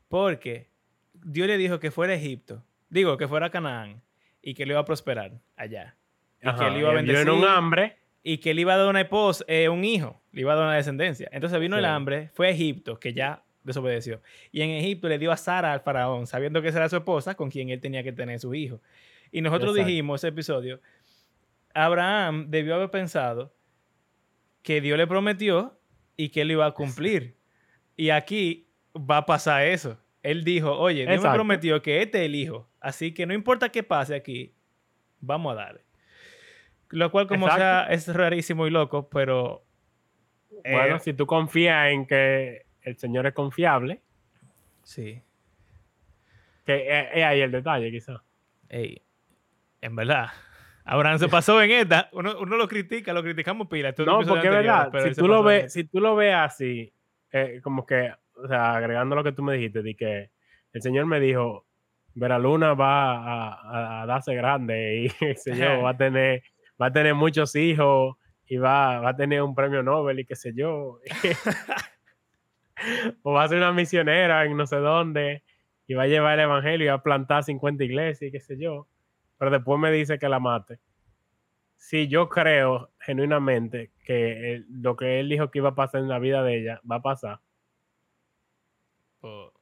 Porque 0.07 0.69
Dios 1.13 1.47
le 1.47 1.57
dijo 1.57 1.79
que 1.79 1.91
fuera 1.91 2.13
a 2.13 2.15
Egipto, 2.15 2.63
digo, 2.89 3.17
que 3.17 3.27
fuera 3.27 3.47
a 3.47 3.49
Canaán 3.49 4.01
y 4.41 4.53
que 4.53 4.65
le 4.65 4.73
iba 4.73 4.81
a 4.81 4.85
prosperar 4.85 5.41
allá. 5.55 5.95
Y 6.41 6.47
Ajá, 6.47 6.59
que 6.59 6.67
él 6.67 6.79
iba 6.79 6.89
a 6.89 6.93
bendecir. 6.93 7.27
en 7.27 7.29
un 7.29 7.45
hambre. 7.45 7.97
Y 8.27 8.39
que 8.39 8.51
él 8.51 8.59
iba 8.59 8.73
a 8.73 8.77
dar 8.77 8.87
una 8.87 9.01
esposa, 9.01 9.45
eh, 9.47 9.69
un 9.69 9.83
hijo, 9.83 10.19
le 10.31 10.41
iba 10.41 10.53
a 10.53 10.55
dar 10.55 10.65
una 10.65 10.75
descendencia. 10.75 11.29
Entonces 11.31 11.59
vino 11.59 11.75
sí. 11.75 11.79
el 11.79 11.85
hambre, 11.85 12.31
fue 12.33 12.47
a 12.47 12.49
Egipto, 12.49 12.99
que 12.99 13.13
ya 13.13 13.43
desobedeció. 13.63 14.19
Y 14.51 14.61
en 14.61 14.71
Egipto 14.71 15.07
le 15.09 15.19
dio 15.19 15.31
a 15.31 15.37
Sara 15.37 15.73
al 15.73 15.81
faraón, 15.81 16.25
sabiendo 16.25 16.61
que 16.61 16.69
esa 16.69 16.79
era 16.79 16.89
su 16.89 16.95
esposa, 16.95 17.35
con 17.35 17.51
quien 17.51 17.69
él 17.69 17.79
tenía 17.79 18.01
que 18.03 18.11
tener 18.11 18.39
su 18.39 18.55
hijo. 18.55 18.81
Y 19.31 19.41
nosotros 19.41 19.71
Exacto. 19.71 19.87
dijimos 19.87 20.21
ese 20.21 20.29
episodio, 20.29 20.79
Abraham 21.75 22.49
debió 22.49 22.75
haber 22.75 22.89
pensado 22.89 23.54
que 24.65 24.81
Dios 24.81 24.97
le 24.97 25.05
prometió 25.05 25.79
y 26.17 26.29
que 26.29 26.41
él 26.41 26.51
iba 26.51 26.65
a 26.65 26.71
cumplir. 26.71 27.37
Y 27.95 28.09
aquí 28.09 28.67
va 28.95 29.17
a 29.17 29.25
pasar 29.25 29.67
eso. 29.67 30.01
Él 30.23 30.43
dijo, 30.43 30.75
oye, 30.75 31.01
Dios 31.01 31.17
Exacto. 31.17 31.29
me 31.29 31.35
prometió 31.35 31.81
que 31.83 32.01
este 32.01 32.17
es 32.17 32.25
el 32.25 32.33
hijo. 32.33 32.67
Así 32.79 33.13
que 33.13 33.27
no 33.27 33.35
importa 33.35 33.69
qué 33.69 33.83
pase 33.83 34.15
aquí, 34.15 34.55
vamos 35.21 35.53
a 35.53 35.55
darle. 35.55 35.85
Lo 36.89 37.11
cual, 37.11 37.27
como 37.27 37.45
Exacto. 37.45 37.61
sea, 37.61 37.93
es 37.93 38.07
rarísimo 38.07 38.65
y 38.65 38.71
loco, 38.71 39.07
pero. 39.07 39.63
Bueno, 40.63 40.95
eh, 40.95 40.99
si 40.99 41.13
tú 41.13 41.27
confías 41.27 41.91
en 41.91 42.07
que 42.07 42.65
el 42.81 42.97
Señor 42.97 43.27
es 43.27 43.33
confiable. 43.33 44.01
Sí. 44.81 45.21
Que 46.65 47.01
es, 47.01 47.07
es 47.13 47.23
ahí 47.23 47.41
el 47.41 47.51
detalle, 47.51 47.91
quizás. 47.91 48.19
Ey, 48.69 49.03
en 49.81 49.95
verdad. 49.95 50.29
Abraham 50.85 51.19
se 51.19 51.27
pasó 51.27 51.61
en 51.61 51.71
esta. 51.71 52.09
Uno, 52.13 52.39
uno, 52.39 52.57
lo 52.57 52.67
critica, 52.67 53.11
lo 53.11 53.23
criticamos 53.23 53.67
pila. 53.67 53.93
No, 54.05 54.21
porque 54.21 54.47
es 54.47 54.53
verdad. 54.53 54.91
Si 55.03 55.15
tú, 55.15 55.27
lo 55.27 55.43
ves, 55.43 55.73
si 55.73 55.83
tú 55.83 55.99
lo 55.99 56.15
ves 56.15 56.35
así, 56.35 56.93
eh, 57.31 57.59
como 57.63 57.85
que, 57.85 58.13
o 58.35 58.47
sea, 58.47 58.75
agregando 58.75 59.15
lo 59.15 59.23
que 59.23 59.31
tú 59.31 59.43
me 59.43 59.55
dijiste, 59.55 59.81
de 59.81 59.95
que 59.95 60.29
el 60.71 60.81
Señor 60.81 61.07
me 61.07 61.19
dijo, 61.19 61.65
Vera 62.13 62.39
Luna 62.39 62.75
va 62.75 63.15
a, 63.15 63.53
a, 63.53 64.01
a 64.03 64.05
darse 64.05 64.35
grande 64.35 65.09
y 65.19 65.25
el 65.25 65.37
Señor 65.37 65.83
va 65.83 65.89
a 65.89 65.97
tener 65.97 66.43
va 66.81 66.87
a 66.87 66.93
tener 66.93 67.15
muchos 67.15 67.55
hijos 67.55 68.15
y 68.47 68.57
va, 68.57 68.99
va 68.99 69.09
a 69.09 69.15
tener 69.15 69.41
un 69.41 69.55
premio 69.55 69.81
Nobel 69.81 70.19
y 70.19 70.25
qué 70.25 70.35
sé 70.35 70.53
yo. 70.53 70.99
o 73.23 73.31
va 73.31 73.43
a 73.43 73.47
ser 73.47 73.57
una 73.57 73.71
misionera 73.71 74.45
en 74.45 74.55
no 74.55 74.67
sé 74.67 74.77
dónde 74.77 75.43
y 75.87 75.93
va 75.93 76.03
a 76.03 76.07
llevar 76.07 76.33
el 76.33 76.45
evangelio 76.45 76.85
y 76.85 76.89
va 76.89 76.95
a 76.95 77.03
plantar 77.03 77.43
50 77.43 77.83
iglesias 77.83 78.29
y 78.29 78.31
qué 78.31 78.39
sé 78.39 78.57
yo. 78.57 78.87
Pero 79.45 79.57
después 79.57 79.79
me 79.79 79.91
dice 79.91 80.17
que 80.17 80.27
la 80.27 80.39
mate. 80.39 80.79
Si 81.75 82.07
yo 82.07 82.29
creo 82.29 82.89
genuinamente 82.99 83.91
que 84.03 84.53
el, 84.53 84.65
lo 84.81 84.95
que 84.95 85.19
él 85.19 85.29
dijo 85.29 85.51
que 85.51 85.59
iba 85.59 85.69
a 85.69 85.75
pasar 85.75 86.01
en 86.01 86.07
la 86.07 86.17
vida 86.17 86.41
de 86.41 86.57
ella 86.57 86.81
va 86.89 86.95
a 86.95 87.01
pasar. 87.03 87.41
Oh. 89.21 89.53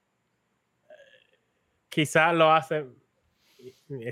Quizás 1.90 2.34
lo 2.34 2.54
hace 2.54 2.86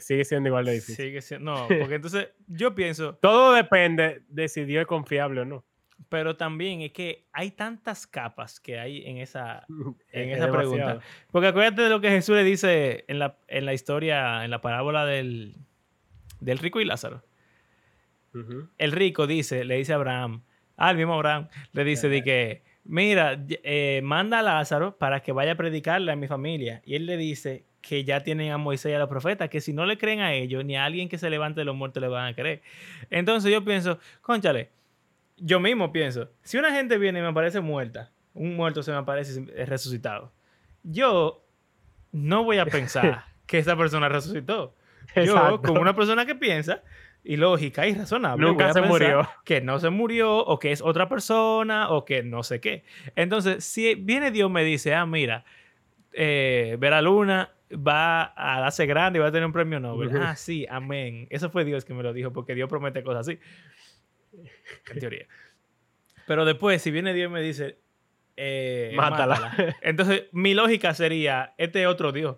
sigue 0.01 0.25
siendo 0.25 0.49
igual 0.49 0.65
de 0.65 0.73
difícil. 0.73 1.05
Sigue 1.05 1.21
siendo, 1.21 1.53
no, 1.53 1.67
porque 1.69 1.95
entonces 1.95 2.33
yo 2.47 2.75
pienso... 2.75 3.15
Todo 3.15 3.53
depende 3.53 4.25
de 4.27 4.49
si 4.49 4.65
Dios 4.65 4.81
es 4.81 4.87
confiable 4.87 5.39
o 5.39 5.45
no. 5.45 5.65
Pero 6.09 6.35
también 6.35 6.81
es 6.81 6.91
que 6.91 7.25
hay 7.31 7.51
tantas 7.51 8.07
capas 8.07 8.59
que 8.59 8.79
hay 8.79 9.05
en 9.05 9.17
esa, 9.17 9.65
en 10.11 10.29
es 10.29 10.37
esa 10.37 10.51
pregunta. 10.51 10.99
Porque 11.31 11.47
acuérdate 11.47 11.83
de 11.83 11.89
lo 11.89 12.01
que 12.01 12.09
Jesús 12.09 12.35
le 12.35 12.43
dice 12.43 13.05
en 13.07 13.19
la, 13.19 13.37
en 13.47 13.65
la 13.65 13.73
historia, 13.73 14.43
en 14.43 14.51
la 14.51 14.61
parábola 14.61 15.05
del, 15.05 15.55
del 16.39 16.57
rico 16.57 16.81
y 16.81 16.85
Lázaro. 16.85 17.23
Uh 18.33 18.39
-huh. 18.39 18.69
El 18.77 18.91
rico 18.91 19.27
dice, 19.27 19.63
le 19.63 19.77
dice 19.77 19.93
a 19.93 19.97
Abraham, 19.97 20.43
al 20.77 20.97
mismo 20.97 21.13
Abraham, 21.13 21.47
le 21.73 21.83
dice 21.83 22.09
de 22.09 22.23
que, 22.23 22.63
mira, 22.83 23.37
eh, 23.63 24.01
manda 24.03 24.39
a 24.39 24.41
Lázaro 24.41 24.97
para 24.97 25.21
que 25.21 25.31
vaya 25.31 25.51
a 25.51 25.55
predicarle 25.55 26.11
a 26.11 26.15
mi 26.15 26.27
familia. 26.27 26.81
Y 26.85 26.95
él 26.95 27.05
le 27.05 27.17
dice 27.17 27.65
que 27.81 28.03
ya 28.03 28.21
tienen 28.21 28.51
a 28.51 28.57
Moisés 28.57 28.91
y 28.91 28.95
a 28.95 28.99
los 28.99 29.09
profetas, 29.09 29.49
que 29.49 29.61
si 29.61 29.73
no 29.73 29.85
le 29.85 29.97
creen 29.97 30.21
a 30.21 30.33
ellos, 30.33 30.63
ni 30.65 30.75
a 30.77 30.85
alguien 30.85 31.09
que 31.09 31.17
se 31.17 31.29
levante 31.29 31.61
de 31.61 31.65
los 31.65 31.75
muertos 31.75 32.01
le 32.01 32.07
van 32.07 32.27
a 32.27 32.35
creer. 32.35 32.61
Entonces 33.09 33.51
yo 33.51 33.63
pienso, 33.63 33.99
conchale, 34.21 34.69
yo 35.41 35.59
mismo 35.59 35.91
pienso, 35.91 36.29
si 36.43 36.57
una 36.57 36.71
gente 36.71 36.97
viene 36.97 37.19
y 37.19 37.21
me 37.21 37.29
aparece 37.29 37.59
muerta, 37.59 38.11
un 38.33 38.55
muerto 38.55 38.83
se 38.83 38.91
me 38.91 38.97
aparece 38.97 39.41
resucitado, 39.65 40.31
yo 40.83 41.45
no 42.11 42.43
voy 42.43 42.59
a 42.59 42.65
pensar 42.65 43.25
que 43.45 43.57
esa 43.57 43.75
persona 43.75 44.07
resucitó. 44.07 44.75
Yo, 45.15 45.61
como 45.61 45.81
una 45.81 45.93
persona 45.93 46.25
que 46.25 46.35
piensa, 46.35 46.83
y 47.23 47.37
lógica 47.37 47.87
y 47.87 47.93
razonable. 47.93 48.47
Nunca 48.47 48.73
se 48.73 48.81
murió. 48.81 49.27
Que 49.43 49.61
no 49.61 49.79
se 49.79 49.89
murió 49.89 50.37
o 50.37 50.59
que 50.59 50.71
es 50.71 50.81
otra 50.81 51.07
persona 51.07 51.89
o 51.89 52.05
que 52.05 52.23
no 52.23 52.43
sé 52.43 52.59
qué. 52.59 52.83
Entonces, 53.15 53.63
si 53.63 53.95
viene 53.95 54.31
Dios 54.31 54.49
me 54.49 54.63
dice, 54.63 54.93
ah, 54.95 55.05
mira, 55.05 55.45
eh, 56.13 56.77
Vera 56.79 57.01
Luna 57.01 57.51
va 57.73 58.33
a 58.35 58.61
darse 58.61 58.85
grande 58.85 59.19
y 59.19 59.21
va 59.21 59.27
a 59.27 59.31
tener 59.31 59.45
un 59.45 59.53
premio 59.53 59.79
Nobel. 59.79 60.17
ah, 60.17 60.35
sí, 60.35 60.65
amén. 60.69 61.27
Eso 61.29 61.49
fue 61.49 61.63
Dios 61.63 61.85
que 61.85 61.93
me 61.93 62.03
lo 62.03 62.13
dijo 62.13 62.33
porque 62.33 62.55
Dios 62.55 62.69
promete 62.69 63.03
cosas 63.03 63.27
así. 63.27 63.39
En 64.91 64.99
teoría. 64.99 65.27
Pero 66.27 66.45
después, 66.45 66.81
si 66.81 66.91
viene 66.91 67.13
Dios 67.13 67.29
y 67.29 67.33
me 67.33 67.41
dice, 67.41 67.79
eh, 68.37 68.93
mátala. 68.95 69.75
Entonces, 69.81 70.25
mi 70.31 70.53
lógica 70.53 70.93
sería, 70.93 71.53
este 71.57 71.81
es 71.81 71.87
otro 71.87 72.11
Dios 72.11 72.37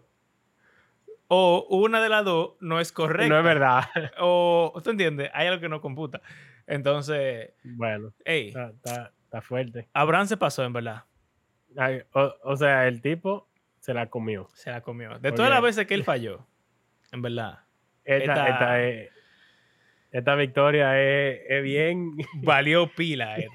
o 1.35 1.65
una 1.69 2.01
de 2.01 2.09
las 2.09 2.23
dos 2.25 2.51
no 2.59 2.79
es 2.79 2.91
correcta. 2.91 3.27
No 3.27 3.37
es 3.37 3.43
verdad. 3.43 3.83
O, 4.19 4.79
¿tú 4.83 4.91
entiendes? 4.91 5.29
Hay 5.33 5.47
algo 5.47 5.59
que 5.59 5.69
no 5.69 5.81
computa. 5.81 6.21
Entonces, 6.67 7.51
bueno, 7.63 8.13
está, 8.23 9.11
fuerte. 9.41 9.89
Abraham 9.93 10.27
se 10.27 10.37
pasó, 10.37 10.63
en 10.63 10.73
verdad. 10.73 11.05
o, 12.13 12.55
sea, 12.55 12.87
el 12.87 13.01
tipo 13.01 13.49
se 13.79 13.93
la 13.93 14.09
comió. 14.09 14.47
Se 14.53 14.69
la 14.71 14.81
comió. 14.81 15.17
De 15.19 15.31
todas 15.31 15.49
las 15.49 15.61
veces 15.61 15.87
que 15.87 15.95
él 15.95 16.03
falló, 16.03 16.45
en 17.11 17.21
verdad. 17.21 17.59
Esta, 18.05 18.49
esta, 18.49 18.81
victoria 20.37 21.01
es, 21.01 21.63
bien... 21.63 22.11
Valió 22.41 22.87
pila. 22.87 23.37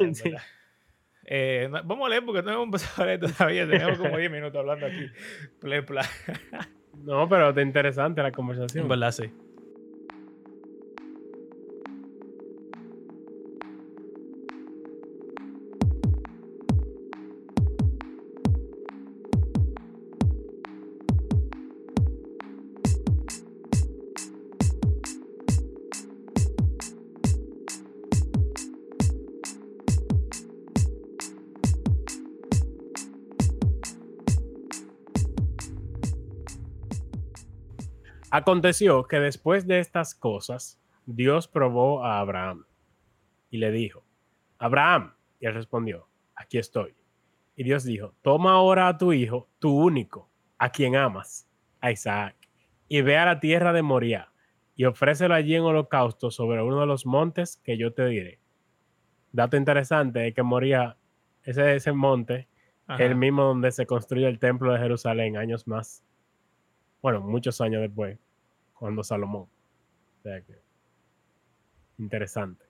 Eh, 1.30 1.68
vamos 1.70 2.06
a 2.06 2.08
leer 2.08 2.24
porque 2.24 2.42
no 2.42 2.50
hemos 2.52 2.64
empezado 2.64 3.02
a 3.02 3.06
leer 3.06 3.20
todavía. 3.20 3.68
Tenemos 3.68 3.98
como 3.98 4.16
10 4.16 4.30
minutos 4.30 4.58
hablando 4.58 4.86
aquí. 4.86 5.10
No, 7.04 7.28
pero 7.28 7.50
está 7.50 7.60
interesante 7.60 8.22
la 8.22 8.32
conversación. 8.32 8.84
En 8.84 8.88
verdad, 8.88 9.12
sí. 9.12 9.30
Aconteció 38.30 39.04
que 39.04 39.20
después 39.20 39.66
de 39.66 39.78
estas 39.78 40.14
cosas, 40.14 40.78
Dios 41.06 41.48
probó 41.48 42.04
a 42.04 42.20
Abraham 42.20 42.66
y 43.48 43.56
le 43.56 43.70
dijo, 43.70 44.04
Abraham, 44.58 45.14
y 45.40 45.46
él 45.46 45.54
respondió, 45.54 46.08
aquí 46.34 46.58
estoy. 46.58 46.94
Y 47.56 47.64
Dios 47.64 47.84
dijo, 47.84 48.14
toma 48.20 48.52
ahora 48.52 48.88
a 48.88 48.98
tu 48.98 49.14
hijo, 49.14 49.48
tu 49.58 49.74
único, 49.74 50.30
a 50.58 50.68
quien 50.68 50.94
amas, 50.94 51.48
a 51.80 51.90
Isaac, 51.90 52.36
y 52.86 53.00
ve 53.00 53.16
a 53.16 53.24
la 53.24 53.40
tierra 53.40 53.72
de 53.72 53.80
Moria, 53.80 54.30
y 54.76 54.84
ofrécelo 54.84 55.34
allí 55.34 55.54
en 55.54 55.62
holocausto 55.62 56.30
sobre 56.30 56.62
uno 56.62 56.80
de 56.80 56.86
los 56.86 57.06
montes 57.06 57.56
que 57.64 57.78
yo 57.78 57.94
te 57.94 58.04
diré. 58.06 58.40
Dato 59.32 59.56
interesante 59.56 60.28
es 60.28 60.34
que 60.34 60.42
Moria, 60.42 60.98
ese, 61.44 61.76
ese 61.76 61.92
monte, 61.92 62.46
es 62.90 63.00
el 63.00 63.16
mismo 63.16 63.44
donde 63.44 63.72
se 63.72 63.86
construyó 63.86 64.28
el 64.28 64.38
templo 64.38 64.72
de 64.72 64.80
Jerusalén 64.80 65.38
años 65.38 65.66
más 65.66 66.04
bueno, 67.02 67.20
muchos 67.20 67.60
años 67.60 67.82
después, 67.82 68.18
cuando 68.74 69.02
Salomón. 69.02 69.42
O 69.42 70.22
sea 70.22 70.40
que, 70.40 70.54
interesante. 71.98 72.64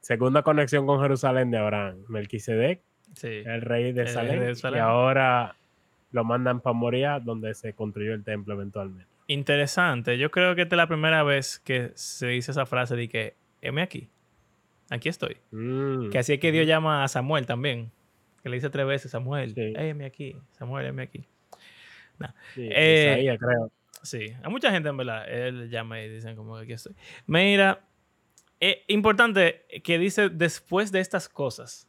Segunda 0.00 0.42
conexión 0.42 0.86
con 0.86 1.00
Jerusalén 1.00 1.50
de 1.50 1.58
Abraham, 1.58 2.04
Melquisedec, 2.08 2.80
el 3.22 3.60
rey 3.62 3.92
de 3.92 4.06
Salem, 4.08 4.52
y 4.74 4.78
ahora 4.78 5.54
lo 6.10 6.24
mandan 6.24 6.60
para 6.60 6.74
Moria, 6.74 7.20
donde 7.20 7.54
se 7.54 7.72
construyó 7.72 8.14
el 8.14 8.24
templo 8.24 8.54
eventualmente. 8.54 9.10
Interesante. 9.28 10.18
Yo 10.18 10.30
creo 10.30 10.54
que 10.54 10.62
esta 10.62 10.74
es 10.74 10.78
la 10.78 10.88
primera 10.88 11.22
vez 11.22 11.60
que 11.60 11.92
se 11.94 12.26
dice 12.26 12.50
esa 12.50 12.66
frase 12.66 12.96
de 12.96 13.08
que, 13.08 13.34
heme 13.60 13.82
aquí, 13.82 14.08
aquí 14.90 15.08
estoy. 15.08 15.36
Mm. 15.52 16.10
Que 16.10 16.18
así 16.18 16.34
es 16.34 16.40
que 16.40 16.52
Dios 16.52 16.66
llama 16.66 17.04
a 17.04 17.08
Samuel 17.08 17.46
también, 17.46 17.90
que 18.42 18.48
le 18.48 18.56
dice 18.56 18.70
tres 18.70 18.86
veces, 18.86 19.12
Samuel, 19.12 19.54
sí. 19.54 19.72
heme 19.76 20.04
aquí, 20.04 20.36
Samuel, 20.50 20.86
heme 20.86 21.02
aquí. 21.02 21.24
Sí, 22.54 22.68
eh, 22.70 23.36
creo. 23.38 23.70
Sí, 24.02 24.32
a 24.42 24.48
mucha 24.48 24.70
gente 24.70 24.88
en 24.88 24.96
verdad, 24.96 25.28
él 25.28 25.70
llama 25.70 26.00
y 26.00 26.08
dicen 26.08 26.34
como 26.34 26.56
que 26.56 26.64
aquí 26.64 26.72
estoy. 26.72 26.94
Mira, 27.26 27.84
es 28.58 28.78
importante 28.88 29.64
que 29.84 29.98
dice 29.98 30.28
después 30.28 30.90
de 30.90 31.00
estas 31.00 31.28
cosas, 31.28 31.88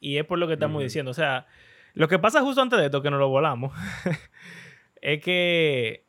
y 0.00 0.18
es 0.18 0.24
por 0.24 0.38
lo 0.38 0.46
que 0.46 0.54
estamos 0.54 0.82
diciendo, 0.82 1.10
o 1.10 1.14
sea, 1.14 1.46
lo 1.94 2.08
que 2.08 2.18
pasa 2.18 2.42
justo 2.42 2.60
antes 2.60 2.78
de 2.78 2.86
esto, 2.86 3.02
que 3.02 3.10
nos 3.10 3.18
lo 3.18 3.28
volamos, 3.28 3.72
es 5.00 5.22
que 5.22 6.04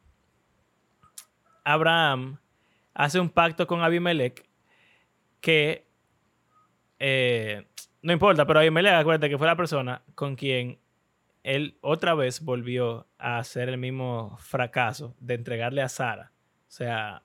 Abraham 1.64 2.40
hace 2.94 3.20
un 3.20 3.30
pacto 3.30 3.68
con 3.68 3.82
Abimelech 3.82 4.46
que 5.40 5.88
eh, 7.00 7.66
no 8.02 8.14
importa, 8.14 8.46
pero 8.46 8.60
Abimelech, 8.60 8.94
acuérdate 8.94 9.30
que 9.30 9.38
fue 9.38 9.48
la 9.48 9.56
persona 9.56 10.02
con 10.16 10.36
quien 10.36 10.80
él 11.48 11.78
otra 11.80 12.14
vez 12.14 12.42
volvió 12.42 13.08
a 13.18 13.38
hacer 13.38 13.70
el 13.70 13.78
mismo 13.78 14.36
fracaso 14.38 15.16
de 15.22 15.36
entregarle 15.36 15.82
a 15.82 15.88
Sara. 15.88 16.34
O 16.68 16.72
sea, 16.72 17.24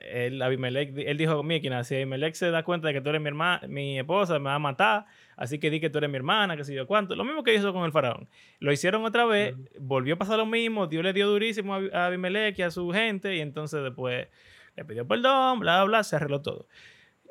él, 0.00 0.40
Abimelech, 0.40 0.94
él 0.96 1.18
dijo, 1.18 1.42
mira, 1.42 1.84
si 1.84 1.96
Abimelech 1.96 2.34
se 2.34 2.50
da 2.50 2.62
cuenta 2.62 2.88
de 2.88 2.94
que 2.94 3.02
tú 3.02 3.10
eres 3.10 3.20
mi, 3.20 3.28
hermana, 3.28 3.60
mi 3.68 3.98
esposa, 3.98 4.38
me 4.38 4.46
va 4.46 4.54
a 4.54 4.58
matar, 4.58 5.04
así 5.36 5.58
que 5.58 5.68
di 5.68 5.80
que 5.80 5.90
tú 5.90 5.98
eres 5.98 6.08
mi 6.08 6.16
hermana, 6.16 6.56
que 6.56 6.64
sé 6.64 6.72
yo 6.72 6.86
cuánto. 6.86 7.14
Lo 7.14 7.24
mismo 7.24 7.44
que 7.44 7.54
hizo 7.54 7.74
con 7.74 7.84
el 7.84 7.92
faraón. 7.92 8.26
Lo 8.58 8.72
hicieron 8.72 9.04
otra 9.04 9.26
vez, 9.26 9.54
volvió 9.78 10.14
a 10.14 10.18
pasar 10.18 10.38
lo 10.38 10.46
mismo, 10.46 10.86
Dios 10.86 11.04
le 11.04 11.12
dio 11.12 11.28
durísimo 11.28 11.74
a 11.74 12.06
Abimelech 12.06 12.58
y 12.58 12.62
a 12.62 12.70
su 12.70 12.90
gente, 12.90 13.36
y 13.36 13.40
entonces 13.40 13.82
después 13.82 14.28
le 14.76 14.84
pidió 14.86 15.06
perdón, 15.06 15.60
bla, 15.60 15.76
bla, 15.76 15.84
bla, 15.84 16.04
se 16.04 16.16
arregló 16.16 16.40
todo. 16.40 16.68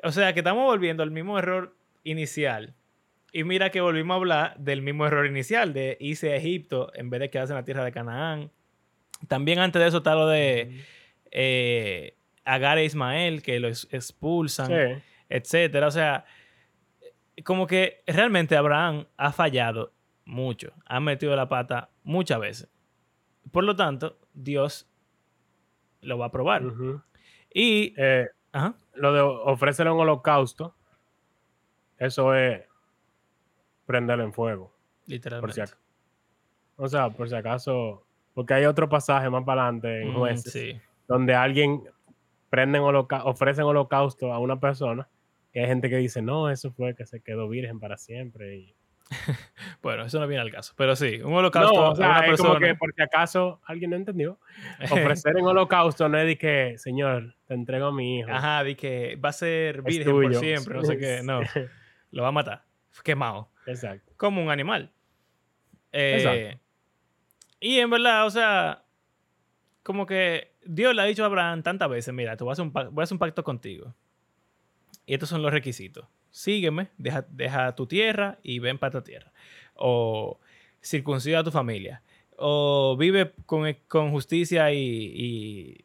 O 0.04 0.12
sea, 0.12 0.32
que 0.34 0.40
estamos 0.40 0.62
volviendo 0.62 1.02
al 1.02 1.10
mismo 1.10 1.36
error 1.36 1.74
inicial 2.04 2.74
y 3.32 3.44
mira 3.44 3.70
que 3.70 3.80
volvimos 3.80 4.14
a 4.14 4.16
hablar 4.16 4.58
del 4.58 4.82
mismo 4.82 5.06
error 5.06 5.26
inicial, 5.26 5.72
de 5.72 5.96
irse 6.00 6.32
a 6.32 6.36
Egipto 6.36 6.90
en 6.94 7.10
vez 7.10 7.20
de 7.20 7.30
quedarse 7.30 7.52
en 7.52 7.58
la 7.58 7.64
tierra 7.64 7.84
de 7.84 7.92
Canaán. 7.92 8.50
También 9.28 9.58
antes 9.58 9.80
de 9.80 9.88
eso 9.88 9.98
está 9.98 10.14
lo 10.14 10.26
de 10.26 10.84
eh, 11.30 12.16
Agar 12.44 12.78
e 12.78 12.84
Ismael, 12.84 13.42
que 13.42 13.60
los 13.60 13.88
expulsan, 13.92 15.02
etcétera. 15.28 15.86
O 15.86 15.90
sea, 15.90 16.24
como 17.44 17.66
que 17.66 18.02
realmente 18.06 18.56
Abraham 18.56 19.06
ha 19.16 19.32
fallado 19.32 19.92
mucho, 20.24 20.72
ha 20.86 21.00
metido 21.00 21.34
la 21.36 21.48
pata 21.48 21.90
muchas 22.04 22.40
veces. 22.40 22.68
Por 23.52 23.64
lo 23.64 23.76
tanto, 23.76 24.18
Dios 24.32 24.88
lo 26.00 26.18
va 26.18 26.26
a 26.26 26.30
probar. 26.30 26.62
Y 27.52 27.94
eh, 27.96 28.28
lo 28.94 29.12
de 29.12 29.20
ofrecer 29.20 29.88
un 29.88 30.00
holocausto, 30.00 30.74
eso 31.98 32.34
es 32.34 32.65
prenderlo 33.86 34.24
en 34.24 34.32
fuego. 34.32 34.74
Literalmente. 35.06 35.62
o 36.76 36.88
sea, 36.88 37.10
por 37.10 37.28
si 37.28 37.34
acaso, 37.36 38.04
porque 38.34 38.54
hay 38.54 38.64
otro 38.66 38.88
pasaje 38.88 39.30
más 39.30 39.44
para 39.44 39.62
adelante 39.62 40.02
en 40.02 40.14
jueces, 40.14 40.80
donde 41.06 41.34
alguien 41.34 41.82
prenden 42.50 42.82
ofrecen 42.82 43.64
holocausto 43.64 44.32
a 44.32 44.38
una 44.38 44.58
persona 44.58 45.08
y 45.56 45.58
hay 45.58 45.68
gente 45.68 45.88
que 45.88 45.96
dice, 45.96 46.20
no, 46.20 46.50
eso 46.50 46.70
fue 46.70 46.94
que 46.94 47.06
se 47.06 47.22
quedó 47.22 47.48
virgen 47.48 47.80
para 47.80 47.96
siempre. 47.96 48.56
Y... 48.56 48.74
bueno, 49.82 50.04
eso 50.04 50.20
no 50.20 50.26
viene 50.26 50.42
al 50.42 50.50
caso, 50.50 50.74
pero 50.76 50.94
sí, 50.94 51.22
un 51.22 51.32
holocausto 51.32 51.82
a 51.82 51.92
una 51.92 52.20
persona. 52.20 52.48
Como 52.50 52.60
que 52.60 52.74
por 52.74 52.92
si 52.92 53.00
acaso 53.00 53.62
alguien 53.64 53.88
no 53.92 53.96
entendió, 53.96 54.38
ofrecer 54.90 55.38
en 55.38 55.46
holocausto 55.46 56.10
no 56.10 56.18
es 56.18 56.26
de 56.26 56.36
que, 56.36 56.74
señor, 56.76 57.36
te 57.46 57.54
entrego 57.54 57.86
a 57.86 57.92
mi 57.92 58.18
hijo. 58.18 58.30
Ajá, 58.30 58.64
de 58.64 58.76
que 58.76 59.16
va 59.16 59.30
a 59.30 59.32
ser 59.32 59.80
virgen 59.80 60.12
por 60.12 60.34
siempre, 60.34 60.74
no 60.74 60.84
sé 60.84 60.98
qué, 60.98 61.22
no, 61.24 61.40
lo 62.10 62.22
va 62.22 62.28
a 62.28 62.32
matar, 62.32 62.62
quemado. 63.02 63.48
Exacto. 63.66 64.12
Como 64.16 64.42
un 64.42 64.50
animal. 64.50 64.92
Eh, 65.92 66.58
y 67.60 67.78
en 67.78 67.90
verdad, 67.90 68.26
o 68.26 68.30
sea, 68.30 68.84
como 69.82 70.06
que 70.06 70.52
Dios 70.64 70.94
le 70.94 71.02
ha 71.02 71.04
dicho 71.04 71.22
a 71.22 71.26
Abraham 71.26 71.62
tantas 71.62 71.88
veces, 71.88 72.12
mira, 72.12 72.36
tú 72.36 72.44
vas 72.44 72.58
a, 72.58 72.62
un 72.62 72.72
voy 72.72 72.90
a 72.98 73.02
hacer 73.02 73.14
un 73.14 73.18
pacto 73.18 73.44
contigo. 73.44 73.94
Y 75.06 75.14
estos 75.14 75.28
son 75.28 75.42
los 75.42 75.52
requisitos. 75.52 76.06
Sígueme, 76.30 76.88
deja, 76.98 77.24
deja 77.30 77.74
tu 77.74 77.86
tierra 77.86 78.38
y 78.42 78.58
ven 78.58 78.78
para 78.78 78.98
esta 78.98 79.04
tierra. 79.04 79.32
O 79.74 80.40
circuncida 80.82 81.38
a 81.38 81.44
tu 81.44 81.50
familia. 81.50 82.02
O 82.36 82.96
vive 82.98 83.32
con, 83.46 83.72
con 83.88 84.10
justicia 84.10 84.72
y, 84.72 85.84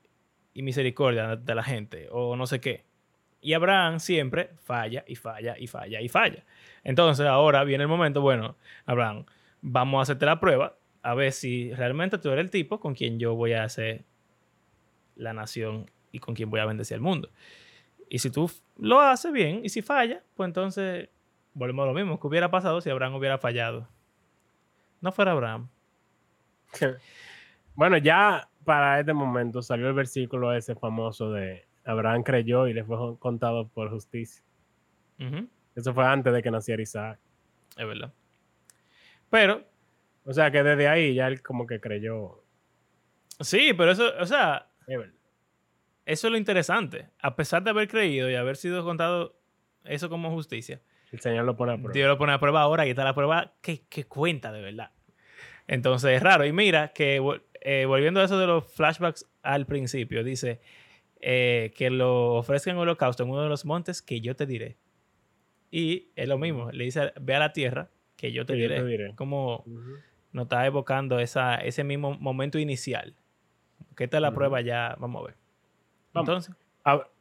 y, 0.53 0.61
misericordia 0.61 1.35
de 1.35 1.55
la 1.55 1.63
gente. 1.63 2.09
O 2.11 2.35
no 2.35 2.47
sé 2.47 2.59
qué. 2.59 2.83
Y 3.41 3.53
Abraham 3.53 3.99
siempre 3.99 4.51
falla 4.61 5.03
y 5.07 5.15
falla 5.15 5.57
y 5.57 5.67
falla 5.67 5.99
y 5.99 6.07
falla. 6.07 6.45
Entonces 6.83 7.25
ahora 7.25 7.63
viene 7.63 7.83
el 7.83 7.87
momento, 7.87 8.21
bueno, 8.21 8.55
Abraham, 8.85 9.25
vamos 9.61 9.99
a 9.99 10.01
hacerte 10.03 10.25
la 10.25 10.39
prueba 10.39 10.77
a 11.01 11.15
ver 11.15 11.31
si 11.31 11.73
realmente 11.73 12.17
tú 12.19 12.29
eres 12.29 12.45
el 12.45 12.51
tipo 12.51 12.79
con 12.79 12.93
quien 12.93 13.19
yo 13.19 13.33
voy 13.33 13.53
a 13.53 13.63
hacer 13.63 14.05
la 15.15 15.33
nación 15.33 15.89
y 16.11 16.19
con 16.19 16.35
quien 16.35 16.49
voy 16.49 16.59
a 16.59 16.65
bendecir 16.65 16.95
el 16.95 17.01
mundo. 17.01 17.29
Y 18.09 18.19
si 18.19 18.29
tú 18.29 18.51
lo 18.77 18.99
haces 18.99 19.31
bien 19.31 19.61
y 19.63 19.69
si 19.69 19.81
falla, 19.81 20.21
pues 20.35 20.47
entonces 20.47 21.09
volvemos 21.53 21.83
a 21.83 21.87
lo 21.87 21.93
mismo. 21.93 22.19
¿Qué 22.19 22.27
hubiera 22.27 22.51
pasado 22.51 22.81
si 22.81 22.89
Abraham 22.89 23.15
hubiera 23.15 23.37
fallado? 23.37 23.87
No 24.99 25.11
fuera 25.11 25.31
Abraham. 25.31 25.69
bueno, 27.75 27.97
ya 27.97 28.49
para 28.63 28.99
este 28.99 29.13
momento 29.13 29.61
salió 29.61 29.87
el 29.87 29.93
versículo 29.93 30.53
ese 30.53 30.75
famoso 30.75 31.31
de 31.31 31.65
Abraham 31.85 32.23
creyó 32.23 32.67
y 32.67 32.73
le 32.73 32.83
fue 32.83 33.17
contado 33.19 33.67
por 33.69 33.89
justicia. 33.89 34.43
Eso 35.75 35.93
fue 35.93 36.05
antes 36.05 36.33
de 36.33 36.41
que 36.41 36.51
naciera 36.51 36.81
Isaac. 36.81 37.19
Es 37.77 37.87
verdad. 37.87 38.13
Pero. 39.29 39.63
O 40.23 40.33
sea 40.33 40.51
que 40.51 40.61
desde 40.61 40.87
ahí 40.87 41.15
ya 41.15 41.27
él 41.27 41.41
como 41.41 41.65
que 41.65 41.79
creyó. 41.79 42.43
Sí, 43.39 43.73
pero 43.75 43.91
eso, 43.91 44.11
o 44.19 44.25
sea. 44.25 44.67
Es 44.87 44.97
verdad. 44.97 45.15
Eso 46.05 46.27
es 46.27 46.31
lo 46.31 46.37
interesante. 46.37 47.09
A 47.21 47.35
pesar 47.35 47.63
de 47.63 47.69
haber 47.69 47.87
creído 47.87 48.29
y 48.29 48.35
haber 48.35 48.57
sido 48.57 48.83
contado 48.83 49.35
eso 49.83 50.09
como 50.09 50.31
justicia. 50.31 50.81
El 51.11 51.19
Señor 51.19 51.45
lo 51.45 51.55
pone 51.55 51.73
a 51.73 51.75
prueba. 51.75 51.93
Dios 51.93 52.07
lo 52.07 52.17
pone 52.17 52.33
a 52.33 52.39
prueba 52.39 52.61
ahora 52.61 52.85
y 52.87 52.91
está 52.91 53.03
la 53.03 53.13
prueba 53.13 53.53
que, 53.61 53.81
cuenta 54.07 54.51
de 54.51 54.61
verdad. 54.61 54.91
Entonces 55.67 56.11
es 56.11 56.23
raro. 56.23 56.45
Y 56.45 56.53
mira 56.53 56.93
que 56.93 57.21
eh, 57.61 57.85
volviendo 57.85 58.19
a 58.21 58.23
eso 58.23 58.39
de 58.39 58.47
los 58.47 58.65
flashbacks 58.73 59.29
al 59.43 59.65
principio, 59.65 60.23
dice 60.23 60.61
eh, 61.21 61.73
que 61.75 61.89
lo 61.89 62.35
ofrezcan 62.35 62.77
holocausto 62.77 63.23
en 63.23 63.29
uno 63.29 63.43
de 63.43 63.49
los 63.49 63.65
montes 63.65 64.01
que 64.01 64.21
yo 64.21 64.35
te 64.35 64.45
diré. 64.45 64.77
Y 65.69 66.09
es 66.15 66.27
lo 66.27 66.37
mismo. 66.37 66.71
Le 66.71 66.83
dice, 66.83 67.13
ve 67.19 67.35
a 67.35 67.39
la 67.39 67.53
tierra 67.53 67.89
que 68.17 68.31
yo 68.31 68.45
te, 68.45 68.53
diré. 68.53 69.13
Como 69.15 69.63
nos 70.31 70.43
está 70.43 70.65
evocando 70.65 71.19
esa, 71.19 71.55
ese 71.55 71.83
mismo 71.83 72.17
momento 72.19 72.59
inicial. 72.59 73.15
Que 73.95 74.05
esta 74.05 74.17
es 74.17 74.21
la 74.21 74.33
prueba 74.33 74.61
ya. 74.61 74.95
Vamos 74.99 75.23
a 75.23 75.25
ver. 75.27 75.37
Entonces. 76.13 76.55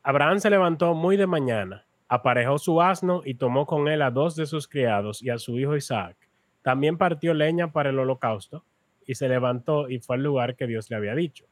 Abraham 0.03 0.41
se 0.41 0.51
levantó 0.51 0.95
muy 0.95 1.17
de 1.19 1.27
mañana, 1.27 1.85
aparejó 2.09 2.59
su 2.59 2.81
asno 2.81 3.21
y 3.25 3.35
tomó 3.35 3.67
con 3.67 3.89
él 3.89 4.01
a 4.01 4.11
dos 4.11 4.35
de 4.35 4.47
sus 4.47 4.67
criados 4.67 5.23
y 5.23 5.29
a 5.29 5.39
su 5.39 5.59
hijo 5.59 5.77
Isaac. 5.77 6.17
También 6.63 6.97
partió 6.97 7.35
leña 7.35 7.73
para 7.73 7.91
el 7.91 7.99
holocausto 7.99 8.65
y 9.07 9.15
se 9.15 9.29
levantó 9.29 9.89
y 9.89 9.99
fue 9.99 10.17
al 10.17 10.23
lugar 10.23 10.57
que 10.57 10.67
Dios 10.67 10.89
le 10.91 10.97
había 10.97 11.15
dicho. 11.15 11.47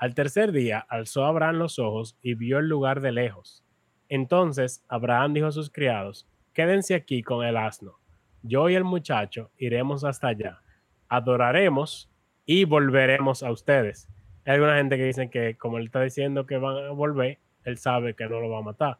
Al 0.00 0.14
tercer 0.14 0.50
día 0.50 0.78
alzó 0.88 1.26
Abraham 1.26 1.56
los 1.56 1.78
ojos 1.78 2.16
y 2.22 2.32
vio 2.32 2.58
el 2.58 2.70
lugar 2.70 3.02
de 3.02 3.12
lejos. 3.12 3.62
Entonces 4.08 4.82
Abraham 4.88 5.34
dijo 5.34 5.48
a 5.48 5.52
sus 5.52 5.68
criados, 5.68 6.26
quédense 6.54 6.94
aquí 6.94 7.22
con 7.22 7.44
el 7.44 7.58
asno. 7.58 7.98
Yo 8.42 8.70
y 8.70 8.76
el 8.76 8.84
muchacho 8.84 9.50
iremos 9.58 10.02
hasta 10.04 10.28
allá, 10.28 10.62
adoraremos 11.10 12.10
y 12.46 12.64
volveremos 12.64 13.42
a 13.42 13.52
ustedes. 13.52 14.08
Hay 14.46 14.54
alguna 14.54 14.76
gente 14.76 14.96
que 14.96 15.04
dice 15.04 15.28
que 15.28 15.58
como 15.58 15.76
él 15.76 15.84
está 15.84 16.00
diciendo 16.00 16.46
que 16.46 16.56
van 16.56 16.78
a 16.78 16.90
volver, 16.92 17.38
él 17.64 17.76
sabe 17.76 18.14
que 18.14 18.24
no 18.26 18.40
lo 18.40 18.48
va 18.48 18.60
a 18.60 18.62
matar. 18.62 18.98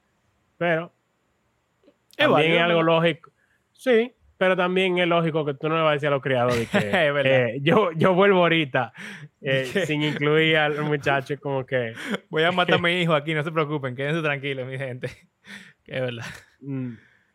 Pero 0.59 0.93
también 2.15 2.53
es 2.53 2.61
algo 2.61 2.83
lógico. 2.83 3.33
Sí, 3.73 4.15
pero 4.41 4.57
también 4.57 4.97
es 4.97 5.07
lógico 5.07 5.45
que 5.45 5.53
tú 5.53 5.69
no 5.69 5.77
le 5.77 5.83
vas 5.83 5.91
a 5.91 5.93
decir 5.93 6.07
a 6.07 6.13
los 6.13 6.23
criados 6.23 6.55
que 6.73 7.13
eh, 7.25 7.59
yo, 7.61 7.93
yo 7.93 8.15
vuelvo 8.15 8.39
ahorita 8.39 8.95
eh, 9.43 9.67
sin 9.87 10.03
incluir 10.03 10.57
al 10.57 10.81
muchacho 10.81 11.39
como 11.39 11.67
que 11.67 11.93
voy 12.31 12.45
a 12.45 12.51
matar 12.51 12.77
a 12.77 12.79
mi 12.79 13.03
hijo 13.03 13.13
aquí, 13.13 13.35
no 13.35 13.45
se 13.45 13.53
preocupen, 13.53 13.95
quédense 13.95 14.23
tranquilos, 14.23 14.67
mi 14.67 14.79
gente. 14.79 15.11
Que 15.85 15.93
es 15.97 16.01
verdad. 16.01 16.25
Mm, 16.63 16.95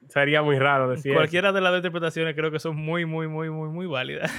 sería 0.10 0.42
muy 0.42 0.58
raro 0.58 0.90
decir. 0.90 1.14
Cualquiera 1.14 1.52
de 1.52 1.62
las 1.62 1.74
dos 1.74 1.78
interpretaciones 1.78 2.34
creo 2.34 2.50
que 2.50 2.58
son 2.58 2.76
muy, 2.76 3.06
muy, 3.06 3.28
muy, 3.28 3.52
muy, 3.52 3.70
muy 3.70 3.86
válidas. 3.86 4.32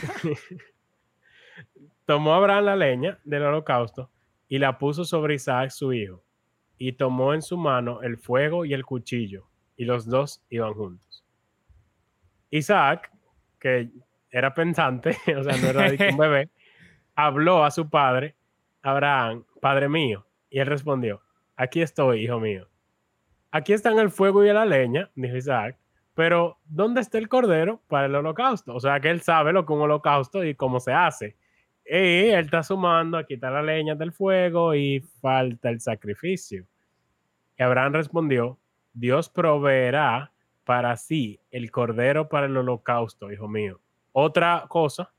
tomó 2.05 2.35
Abraham 2.35 2.65
la 2.65 2.75
leña 2.75 3.21
del 3.23 3.45
holocausto 3.45 4.11
y 4.49 4.59
la 4.59 4.77
puso 4.77 5.05
sobre 5.05 5.37
Isaac 5.37 5.71
su 5.71 5.93
hijo, 5.93 6.25
y 6.79 6.95
tomó 6.95 7.33
en 7.33 7.43
su 7.43 7.57
mano 7.57 8.03
el 8.03 8.19
fuego 8.19 8.65
y 8.65 8.75
el 8.75 8.85
cuchillo, 8.85 9.47
y 9.77 9.85
los 9.85 10.07
dos 10.07 10.43
iban 10.51 10.75
juntos. 10.75 11.26
Isaac, 12.51 13.11
que 13.59 13.91
era 14.31 14.55
pensante, 14.55 15.17
o 15.37 15.43
sea, 15.43 15.57
no 15.57 15.69
era 15.69 16.11
un 16.11 16.17
bebé, 16.19 16.51
habló 17.15 17.65
a 17.65 17.71
su 17.71 17.89
padre, 17.89 18.37
Abraham, 18.83 19.45
Padre 19.61 19.89
mío, 19.89 20.27
y 20.51 20.61
él 20.61 20.67
respondió, 20.67 21.23
aquí 21.57 21.81
estoy, 21.83 22.25
hijo 22.25 22.39
mío. 22.39 22.69
Aquí 23.51 23.73
están 23.73 23.99
el 23.99 24.11
fuego 24.11 24.45
y 24.45 24.53
la 24.53 24.67
leña, 24.67 25.11
dijo 25.15 25.37
Isaac, 25.37 25.79
pero 26.15 26.59
¿dónde 26.65 27.01
está 27.01 27.19
el 27.19 27.29
cordero 27.29 27.83
para 27.89 28.07
el 28.07 28.15
holocausto? 28.15 28.75
O 28.75 28.81
sea, 28.81 29.01
que 29.01 29.11
él 29.11 29.21
sabe 29.21 29.53
lo 29.53 29.67
que 29.67 29.73
un 29.73 29.83
holocausto 29.83 30.45
y 30.45 30.55
cómo 30.55 30.81
se 30.81 30.93
hace. 30.93 31.37
Y 31.85 32.31
él 32.31 32.47
está 32.47 32.63
sumando 32.63 33.19
a 33.19 33.25
quitar 33.25 33.53
la 33.53 33.63
leña 33.63 33.95
del 33.95 34.13
fuego 34.13 34.75
y 34.75 35.01
falta 35.21 35.69
el 35.69 35.81
sacrificio. 35.81 36.67
Y 37.59 37.63
Abraham 37.63 37.93
respondió, 37.93 38.59
Dios 38.95 39.29
proveerá 39.29 40.33
para 40.67 40.97
sí 40.97 41.41
el 41.53 41.71
cordero 41.71 42.29
para 42.29 42.47
el 42.47 42.57
holocausto, 42.57 43.33
hijo 43.33 43.49
mío. 43.49 43.81
Otra 44.11 44.67
cosa 44.69 45.13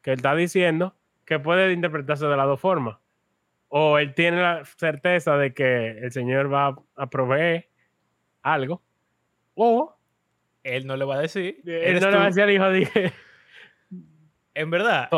que 0.00 0.12
él 0.12 0.18
está 0.18 0.36
diciendo 0.36 0.94
que 1.24 1.40
puede 1.40 1.72
interpretarse 1.72 2.26
de 2.26 2.36
las 2.36 2.46
dos 2.46 2.60
formas. 2.60 2.98
O 3.68 3.98
él 3.98 4.14
tiene 4.14 4.40
la 4.40 4.64
certeza 4.64 5.36
de 5.36 5.52
que 5.52 5.98
el 5.98 6.12
Señor 6.12 6.52
va 6.52 6.76
a 6.94 7.10
proveer 7.10 7.68
algo. 8.42 8.82
O 9.54 9.96
él 10.62 10.86
no 10.86 10.96
le 10.96 11.04
va 11.04 11.16
a 11.16 11.20
decir. 11.20 11.60
Él 11.66 12.00
no 12.00 12.10
le 12.10 12.16
va 12.16 12.22
a 12.22 12.26
decir 12.26 12.44
al 12.44 12.50
hijo, 12.52 12.70
dije. 12.70 13.12
En 14.54 14.70
verdad. 14.70 15.08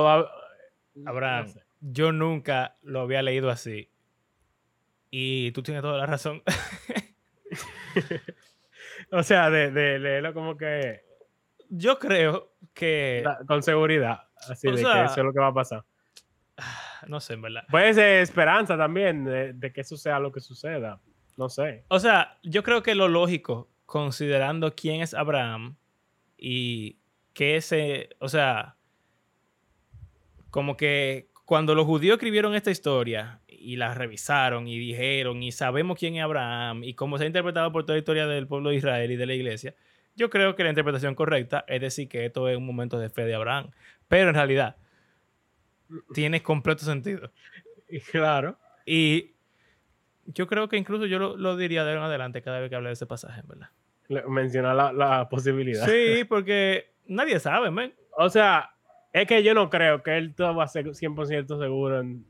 Abraham, 1.04 1.52
yo 1.80 2.12
nunca 2.12 2.78
lo 2.82 3.02
había 3.02 3.20
leído 3.20 3.50
así. 3.50 3.90
Y 5.10 5.52
tú 5.52 5.62
tienes 5.62 5.82
toda 5.82 5.98
la 5.98 6.06
razón. 6.06 6.42
o 9.10 9.22
sea, 9.22 9.50
de, 9.50 9.98
leerlo 9.98 10.34
como 10.34 10.56
que. 10.56 11.02
Yo 11.68 11.98
creo 11.98 12.52
que. 12.74 13.24
Con 13.46 13.62
seguridad. 13.62 14.28
Así 14.48 14.68
de 14.68 14.76
que 14.76 14.80
eso 14.80 15.14
es 15.16 15.24
lo 15.24 15.32
que 15.32 15.40
va 15.40 15.48
a 15.48 15.54
pasar. 15.54 15.84
No 17.08 17.20
sé, 17.20 17.34
en 17.34 17.42
verdad. 17.42 17.62
Puede 17.70 17.92
ser 17.94 18.22
esperanza 18.22 18.76
también 18.76 19.24
de, 19.24 19.52
de, 19.52 19.72
que 19.72 19.82
eso 19.82 19.96
sea 19.96 20.18
lo 20.18 20.32
que 20.32 20.40
suceda. 20.40 20.98
No 21.36 21.48
sé. 21.48 21.84
O 21.88 22.00
sea, 22.00 22.38
yo 22.42 22.64
creo 22.64 22.82
que 22.82 22.94
lo 22.94 23.06
lógico, 23.06 23.68
considerando 23.84 24.74
quién 24.74 25.02
es 25.02 25.14
Abraham 25.14 25.76
y 26.36 26.98
que 27.32 27.56
ese. 27.56 28.08
O 28.18 28.28
sea 28.28 28.76
como 30.56 30.74
que 30.74 31.28
cuando 31.44 31.74
los 31.74 31.84
judíos 31.84 32.14
escribieron 32.14 32.54
esta 32.54 32.70
historia 32.70 33.42
y 33.66 33.74
la 33.74 33.94
revisaron 33.94 34.68
y 34.68 34.78
dijeron 34.78 35.42
y 35.42 35.50
sabemos 35.50 35.98
quién 35.98 36.14
es 36.14 36.22
Abraham 36.22 36.84
y 36.84 36.94
cómo 36.94 37.18
se 37.18 37.24
ha 37.24 37.26
interpretado 37.26 37.72
por 37.72 37.84
toda 37.84 37.96
la 37.96 37.98
historia 37.98 38.28
del 38.28 38.46
pueblo 38.46 38.70
de 38.70 38.76
Israel 38.76 39.10
y 39.10 39.16
de 39.16 39.26
la 39.26 39.34
iglesia, 39.34 39.74
yo 40.14 40.30
creo 40.30 40.54
que 40.54 40.62
la 40.62 40.68
interpretación 40.68 41.16
correcta 41.16 41.64
es 41.66 41.80
decir 41.80 42.08
que 42.08 42.26
esto 42.26 42.48
es 42.48 42.56
un 42.56 42.64
momento 42.64 42.96
de 43.00 43.10
fe 43.10 43.24
de 43.24 43.34
Abraham. 43.34 43.72
Pero 44.06 44.28
en 44.28 44.36
realidad 44.36 44.76
tiene 46.14 46.42
completo 46.42 46.84
sentido. 46.84 47.30
Claro. 48.10 48.58
Y 48.84 49.36
yo 50.24 50.48
creo 50.48 50.68
que 50.68 50.76
incluso 50.76 51.06
yo 51.06 51.36
lo, 51.36 51.56
diría 51.56 51.84
de 51.84 51.92
en 51.92 51.98
adelante 51.98 52.42
cada 52.42 52.58
vez 52.58 52.68
que 52.68 52.74
hable 52.74 52.88
de 52.88 52.94
ese 52.94 53.06
pasaje, 53.06 53.42
¿verdad? 53.46 53.68
Menciona 54.28 54.74
la, 54.74 54.92
la 54.92 55.28
posibilidad. 55.28 55.86
Sí, 55.86 56.24
porque 56.24 56.90
nadie 57.06 57.38
sabe, 57.38 57.70
man. 57.70 57.94
O 58.16 58.28
sea, 58.28 58.74
es 59.12 59.28
que 59.28 59.44
yo 59.44 59.54
no 59.54 59.70
creo 59.70 60.02
que 60.02 60.18
él 60.18 60.30
estaba 60.30 60.66
100% 60.66 61.60
seguro. 61.60 62.00
En... 62.00 62.26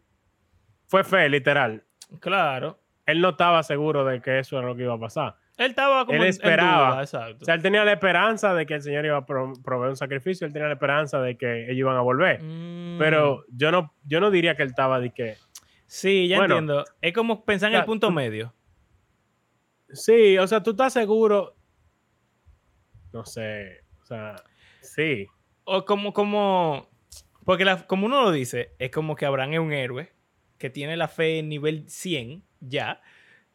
Fue 0.87 1.05
fe, 1.05 1.29
literal. 1.29 1.85
Claro. 2.21 2.79
Él 3.05 3.21
no 3.21 3.31
estaba 3.31 3.63
seguro 3.63 4.05
de 4.05 4.21
que 4.21 4.39
eso 4.39 4.59
era 4.59 4.67
lo 4.67 4.77
que 4.77 4.83
iba 4.83 4.95
a 4.95 4.99
pasar. 4.99 5.37
Él 5.57 5.71
estaba 5.71 6.05
como 6.05 6.23
él 6.23 6.29
esperaba. 6.29 7.01
exacto. 7.03 7.39
O 7.43 7.45
sea, 7.45 7.55
él 7.55 7.63
tenía 7.63 7.85
la 7.85 7.93
esperanza 7.93 8.55
de 8.55 8.67
que 8.67 8.75
el 8.75 8.83
Señor 8.83 9.07
iba 9.07 9.17
a 9.17 9.25
proveer 9.25 9.91
un 9.91 9.97
sacrificio. 9.97 10.47
Él 10.47 10.53
tenía 10.53 10.69
la 10.69 10.75
esperanza 10.75 11.21
de 11.21 11.37
que 11.37 11.65
ellos 11.65 11.79
iban 11.79 11.97
a 11.97 12.01
volver. 12.01 12.43
Mm. 12.43 12.99
Pero 12.99 13.45
yo 13.49 13.71
no, 13.71 13.95
yo 14.05 14.21
no 14.21 14.31
diría 14.31 14.55
que 14.55 14.63
él 14.63 14.69
estaba 14.69 15.01
de 15.01 15.11
que... 15.11 15.37
Sí, 15.87 16.29
ya 16.29 16.39
entiendo. 16.39 16.85
Es 17.01 17.15
como 17.15 17.45
pensar 17.45 17.71
en 17.73 17.79
el 17.79 17.85
punto 17.85 18.11
medio. 18.11 18.53
Sí, 19.93 20.37
o 20.37 20.47
sea, 20.47 20.63
tú 20.63 20.71
estás 20.73 20.93
seguro... 20.93 21.55
No 23.13 23.25
sé. 23.25 23.85
O 24.03 24.07
sea, 24.07 24.37
sí 24.83 25.27
o 25.67 25.85
como, 25.85 26.13
como, 26.13 26.89
porque 27.45 27.65
la, 27.65 27.87
como 27.87 28.07
uno 28.07 28.23
lo 28.23 28.33
dice, 28.33 28.75
es 28.79 28.91
como 28.91 29.17
que 29.17 29.27
Abraham 29.27 29.53
es 29.53 29.59
un 29.59 29.73
héroe 29.73 30.13
que 30.59 30.71
tiene 30.71 30.97
la 30.97 31.09
fe 31.09 31.39
en 31.39 31.49
nivel 31.49 31.89
100 31.89 32.43
ya, 32.61 33.01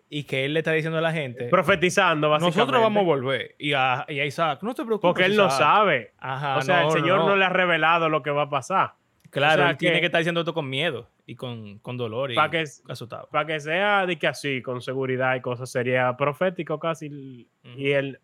y 0.10 0.24
que 0.26 0.44
él 0.46 0.54
le 0.54 0.60
está 0.60 0.72
diciendo 0.74 0.98
a 0.98 1.02
la 1.02 1.12
gente, 1.14 1.46
Profetizando, 1.48 2.30
básicamente. 2.30 2.58
nosotros 2.60 2.82
vamos 2.82 3.02
a 3.02 3.06
volver. 3.06 3.56
Y 3.58 3.74
a, 3.74 4.06
y 4.10 4.20
a 4.20 4.26
Isaac, 4.26 4.62
no 4.62 4.74
te 4.76 4.84
preocupes. 4.84 5.08
Porque 5.10 5.26
él 5.26 5.36
no 5.38 5.46
Isaac". 5.48 5.60
sabe. 5.60 6.14
Ajá, 6.20 6.58
o 6.58 6.62
sea, 6.62 6.82
no, 6.84 6.88
el 6.88 7.00
Señor 7.00 7.20
no. 7.20 7.30
no. 7.30 7.36
le 7.38 7.46
ha 7.46 7.50
revelado 7.50 8.10
lo 8.10 8.22
que 8.22 8.30
va 8.32 8.44
a 8.44 8.50
pasar. 8.50 8.94
Claro, 9.30 9.62
o 9.62 9.66
sea, 9.66 9.72
él 9.72 9.78
tiene 9.78 10.00
que- 10.02 10.08
estar 10.08 10.20
diciendo 10.20 10.42
esto 10.42 10.54
con 10.54 10.70
miedo 10.70 11.10
y 11.26 11.36
con, 11.36 11.80
con 11.80 11.96
dolor 11.96 12.32
y 12.32 12.36
Para 12.36 12.50
que, 12.50 12.66
asustado. 12.90 13.30
para 13.32 13.46
que 13.46 13.60
sea 13.62 14.06
de 14.06 14.20
que 14.20 14.28
así, 14.28 14.62
con 14.62 14.82
seguridad 14.82 15.36
y 15.36 15.40
cosas, 15.42 15.72
sería 15.72 16.18
profético 16.18 16.78
casi. 16.78 17.48
Y 17.78 17.92
él, 17.92 18.20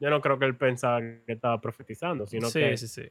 yo 0.00 0.10
no 0.10 0.20
creo 0.20 0.36
que 0.40 0.46
él 0.46 0.56
pensaba 0.56 1.00
que 1.00 1.22
estaba 1.28 1.60
profetizando, 1.60 2.26
sino 2.26 2.48
sí, 2.48 2.58
que 2.58 2.76
sí, 2.76 2.88
sí. 2.88 3.02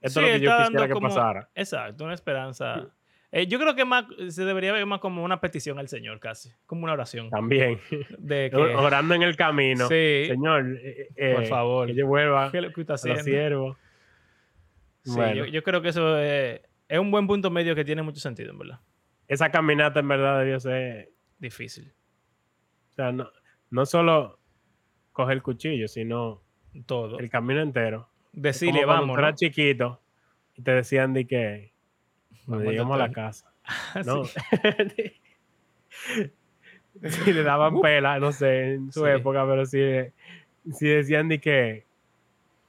esto 0.00 0.20
Sí, 0.20 0.26
es 0.26 0.32
lo 0.34 0.38
que 0.38 0.44
yo 0.44 0.56
quisiera 0.58 0.86
que 0.86 0.92
como- 0.94 1.08
pasara. 1.08 1.48
Exacto, 1.56 2.04
una 2.04 2.14
esperanza. 2.14 2.88
Eh, 3.34 3.46
yo 3.46 3.58
creo 3.58 3.74
que 3.74 3.86
más 3.86 4.04
se 4.28 4.44
debería 4.44 4.72
ver 4.72 4.84
más 4.84 5.00
como 5.00 5.24
una 5.24 5.40
petición 5.40 5.78
al 5.78 5.88
Señor, 5.88 6.20
casi. 6.20 6.50
Como 6.66 6.84
una 6.84 6.92
oración. 6.92 7.30
También. 7.30 7.80
De 8.18 8.50
que, 8.54 8.56
Orando 8.56 9.14
en 9.14 9.22
el 9.22 9.36
camino. 9.36 9.88
Sí. 9.88 10.26
Señor, 10.28 10.76
eh, 10.82 11.08
eh, 11.16 11.34
Por 11.34 11.46
favor. 11.46 11.86
Que 11.88 11.94
yo 11.94 12.06
vuelva 12.06 12.52
¿Qué 12.52 12.60
lo 12.60 12.70
que 12.70 12.82
a 12.82 12.84
los 12.92 13.00
siervos. 13.00 13.78
Sí, 15.04 15.12
Bueno. 15.16 15.34
yo, 15.34 15.46
yo 15.46 15.62
creo 15.62 15.80
que 15.80 15.88
eso 15.88 16.18
es, 16.18 16.60
es 16.88 16.98
un 16.98 17.10
buen 17.10 17.26
punto 17.26 17.50
medio 17.50 17.74
que 17.74 17.86
tiene 17.86 18.02
mucho 18.02 18.20
sentido, 18.20 18.52
en 18.52 18.58
verdad. 18.58 18.80
Esa 19.26 19.50
caminata 19.50 20.00
en 20.00 20.08
verdad 20.08 20.40
debió 20.40 20.60
ser. 20.60 21.10
Difícil. 21.38 21.92
O 22.90 22.92
sea, 22.92 23.12
no, 23.12 23.30
no 23.70 23.86
solo 23.86 24.38
coger 25.12 25.36
el 25.38 25.42
cuchillo, 25.42 25.88
sino 25.88 26.42
Todo. 26.84 27.18
el 27.18 27.30
camino 27.30 27.62
entero. 27.62 28.10
Decirle, 28.32 28.84
cuando 28.84 29.06
vamos. 29.06 29.16
tú 29.16 29.22
¿no? 29.22 29.34
chiquito 29.34 30.02
y 30.54 30.62
te 30.62 30.72
decían 30.72 31.14
de 31.14 31.26
que 31.26 31.71
cuando 32.46 32.70
llegamos 32.70 32.94
a 32.94 32.98
la 33.08 33.12
casa. 33.12 33.52
Sí. 33.94 34.00
¿no? 34.06 34.24
si 37.10 37.32
le 37.32 37.42
daban 37.42 37.80
pela, 37.80 38.18
no 38.18 38.32
sé, 38.32 38.74
en 38.74 38.92
su 38.92 39.04
Sí. 39.04 39.10
época, 39.10 39.44
pero 39.46 39.64
sí, 39.66 39.80
sí 40.72 40.88
decían 40.88 41.28
de 41.28 41.40
que 41.40 41.86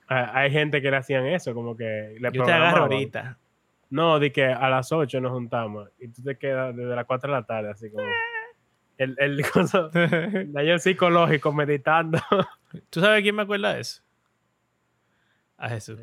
a- 0.08 0.38
hay 0.40 0.52
gente 0.52 0.82
que 0.82 0.92
le 0.92 0.98
hacían 0.98 1.26
eso, 1.26 1.54
como 1.54 1.76
que 1.76 2.16
le 2.20 2.32
Yo 2.32 2.44
te 2.44 2.52
agarro 2.52 2.84
ahorita. 2.84 3.38
No, 3.90 4.20
de 4.20 4.32
que 4.32 4.46
a 4.46 4.70
las 4.70 4.92
8 4.92 5.20
nos 5.22 5.32
juntamos 5.34 5.90
y 6.00 6.08
tú 6.08 6.24
te 6.24 6.36
quedas 6.38 6.76
desde 6.76 6.96
las 6.96 7.06
4 7.06 7.32
de 7.32 7.40
la 7.40 7.46
tarde, 7.46 7.70
así 7.72 7.90
como 7.92 8.06
el, 8.98 9.16
el, 9.20 9.50
cosa- 9.52 9.90
el 9.94 10.52
daño 10.54 10.80
psicológico 10.80 11.52
meditando. 11.54 12.20
¿Tú 12.90 13.00
sabes 13.02 13.22
quién 13.24 13.36
me 13.36 13.44
acuerda 13.44 13.74
de 13.74 13.82
eso? 13.82 14.02
A 15.58 15.70
Jesús. 15.70 16.00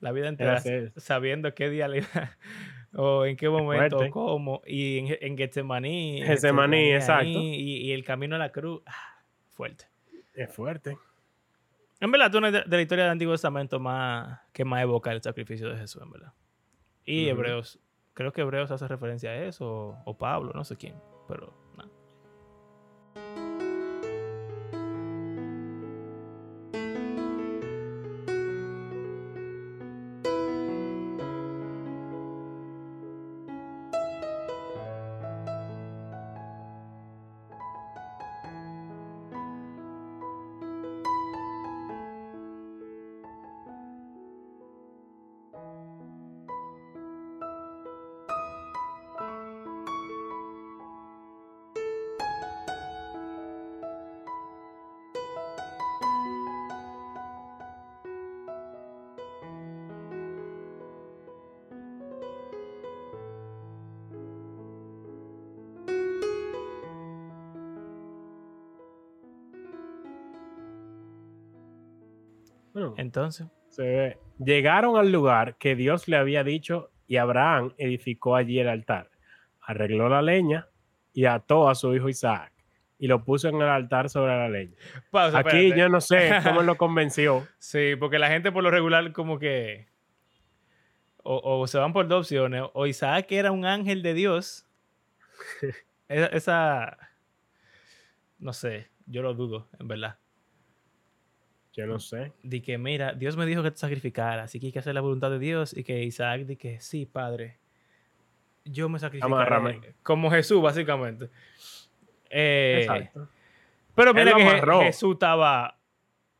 La 0.00 0.12
vida 0.12 0.28
entera 0.28 0.60
sabiendo 0.96 1.54
qué 1.54 1.68
día 1.70 1.86
le 1.86 1.98
iba 1.98 2.08
o 2.94 3.24
en 3.26 3.36
qué 3.36 3.48
momento, 3.48 3.98
fuerte. 3.98 4.10
cómo, 4.10 4.62
y 4.66 4.98
en, 4.98 5.18
en 5.20 5.36
Getsemaní. 5.36 6.22
Getsemaní, 6.24 6.92
exacto. 6.92 7.38
Y, 7.38 7.76
y 7.82 7.92
el 7.92 8.04
camino 8.04 8.36
a 8.36 8.38
la 8.38 8.50
cruz. 8.50 8.82
ah, 8.86 9.22
fuerte. 9.50 9.84
Es 10.34 10.52
fuerte. 10.52 10.96
En 12.00 12.10
verdad, 12.10 12.30
tú 12.30 12.38
una 12.38 12.50
de 12.50 12.62
de 12.62 12.76
la 12.76 12.82
historia 12.82 13.04
del 13.04 13.12
Antiguo 13.12 13.34
Testamento 13.34 13.78
más 13.78 14.40
que 14.52 14.64
más 14.64 14.82
evoca 14.82 15.12
el 15.12 15.22
sacrificio 15.22 15.68
de 15.68 15.76
Jesús, 15.76 16.02
en 16.02 16.10
verdad. 16.10 16.32
Y. 17.04 17.28
Hebreos, 17.28 17.78
creo 18.14 18.32
que 18.32 18.40
Hebreos 18.40 18.70
hace 18.70 18.88
referencia 18.88 19.30
a 19.30 19.44
eso, 19.44 19.66
o, 19.68 20.02
o 20.06 20.16
Pablo, 20.16 20.52
no 20.54 20.64
sé 20.64 20.76
quién, 20.76 20.94
pero 21.28 21.52
Entonces, 72.96 73.46
se 73.68 73.82
ve. 73.82 74.18
Llegaron 74.38 74.96
al 74.96 75.12
lugar 75.12 75.56
que 75.56 75.74
Dios 75.76 76.08
le 76.08 76.16
había 76.16 76.44
dicho 76.44 76.90
y 77.06 77.16
Abraham 77.16 77.74
edificó 77.78 78.36
allí 78.36 78.58
el 78.58 78.68
altar. 78.68 79.10
Arregló 79.60 80.08
la 80.08 80.22
leña 80.22 80.68
y 81.12 81.24
ató 81.26 81.68
a 81.68 81.74
su 81.74 81.94
hijo 81.94 82.08
Isaac 82.08 82.52
y 82.98 83.06
lo 83.06 83.24
puso 83.24 83.48
en 83.48 83.56
el 83.56 83.68
altar 83.68 84.08
sobre 84.10 84.36
la 84.36 84.48
leña. 84.48 84.76
pausa, 85.10 85.38
Aquí 85.38 85.48
espérate. 85.56 85.80
yo 85.80 85.88
no 85.88 86.00
sé 86.00 86.30
cómo 86.44 86.62
lo 86.62 86.76
convenció. 86.76 87.46
Sí, 87.58 87.96
porque 87.98 88.18
la 88.18 88.28
gente 88.28 88.52
por 88.52 88.62
lo 88.62 88.70
regular 88.70 89.12
como 89.12 89.38
que 89.38 89.88
o, 91.22 91.60
o 91.60 91.66
se 91.66 91.78
van 91.78 91.92
por 91.92 92.08
dos 92.08 92.20
opciones, 92.26 92.62
o 92.72 92.86
Isaac 92.86 93.26
era 93.32 93.52
un 93.52 93.64
ángel 93.66 94.02
de 94.02 94.14
Dios. 94.14 94.66
esa, 96.08 96.26
esa- 96.26 96.98
no 98.38 98.52
sé, 98.54 98.88
yo 99.06 99.20
lo 99.22 99.34
dudo, 99.34 99.68
en 99.78 99.86
verdad. 99.88 100.18
Yo 101.72 101.86
no 101.86 101.98
sé. 102.00 102.32
De 102.42 102.60
que, 102.62 102.78
mira, 102.78 103.12
Dios 103.12 103.36
me 103.36 103.46
dijo 103.46 103.62
que 103.62 103.70
te 103.70 103.76
sacrificara, 103.78 104.42
así 104.42 104.58
que 104.58 104.66
hay 104.66 104.72
que 104.72 104.80
hacer 104.80 104.94
la 104.94 105.00
voluntad 105.00 105.30
de 105.30 105.38
Dios. 105.38 105.76
Y 105.76 105.84
que 105.84 106.02
Isaac 106.02 106.42
di 106.42 106.56
que, 106.56 106.80
sí, 106.80 107.06
padre, 107.06 107.58
yo 108.64 108.88
me 108.88 108.98
sacrificaré. 108.98 109.32
Amárrame. 109.32 109.80
Como 110.02 110.30
Jesús, 110.30 110.60
básicamente. 110.60 111.28
Eh, 112.28 112.80
Exacto. 112.82 113.28
Pero 113.94 114.14
mira 114.14 114.34
que 114.34 114.42
amarró. 114.42 114.80
Jesús 114.82 115.14
estaba 115.14 115.76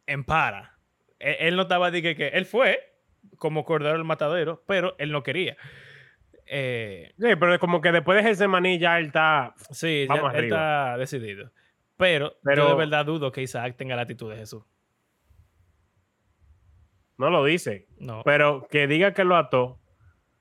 en 0.06 0.24
para. 0.24 0.76
Él, 1.18 1.36
él 1.40 1.56
no 1.56 1.62
estaba 1.62 1.90
de 1.90 2.02
que, 2.02 2.14
que 2.16 2.28
él 2.28 2.46
fue 2.46 2.92
como 3.36 3.64
cordero 3.64 3.94
del 3.94 4.04
matadero, 4.04 4.62
pero 4.66 4.94
él 4.98 5.12
no 5.12 5.22
quería. 5.22 5.56
Eh, 6.46 7.12
Sí, 7.18 7.26
pero 7.38 7.58
como 7.60 7.80
que 7.80 7.92
después 7.92 8.16
de 8.22 8.28
Getsemaní 8.28 8.78
ya 8.78 8.98
él 8.98 9.06
está... 9.06 9.54
sí, 9.70 10.06
ya- 10.08 10.32
él 10.34 10.44
está 10.44 10.96
decidido. 10.98 11.50
Pero, 11.96 12.34
Pero- 12.42 12.64
yo 12.64 12.68
de 12.70 12.74
verdad 12.76 13.04
dudo 13.06 13.30
que 13.30 13.42
Isaac 13.42 13.76
tenga 13.76 13.94
la 13.94 14.02
actitud 14.02 14.30
de 14.30 14.36
Jesús. 14.38 14.64
No 17.20 17.30
lo 17.30 17.44
dice. 17.44 17.86
No, 17.98 18.22
Pero 18.24 18.66
que 18.70 18.86
diga 18.86 19.12
que 19.12 19.24
lo 19.24 19.36
ató 19.36 19.78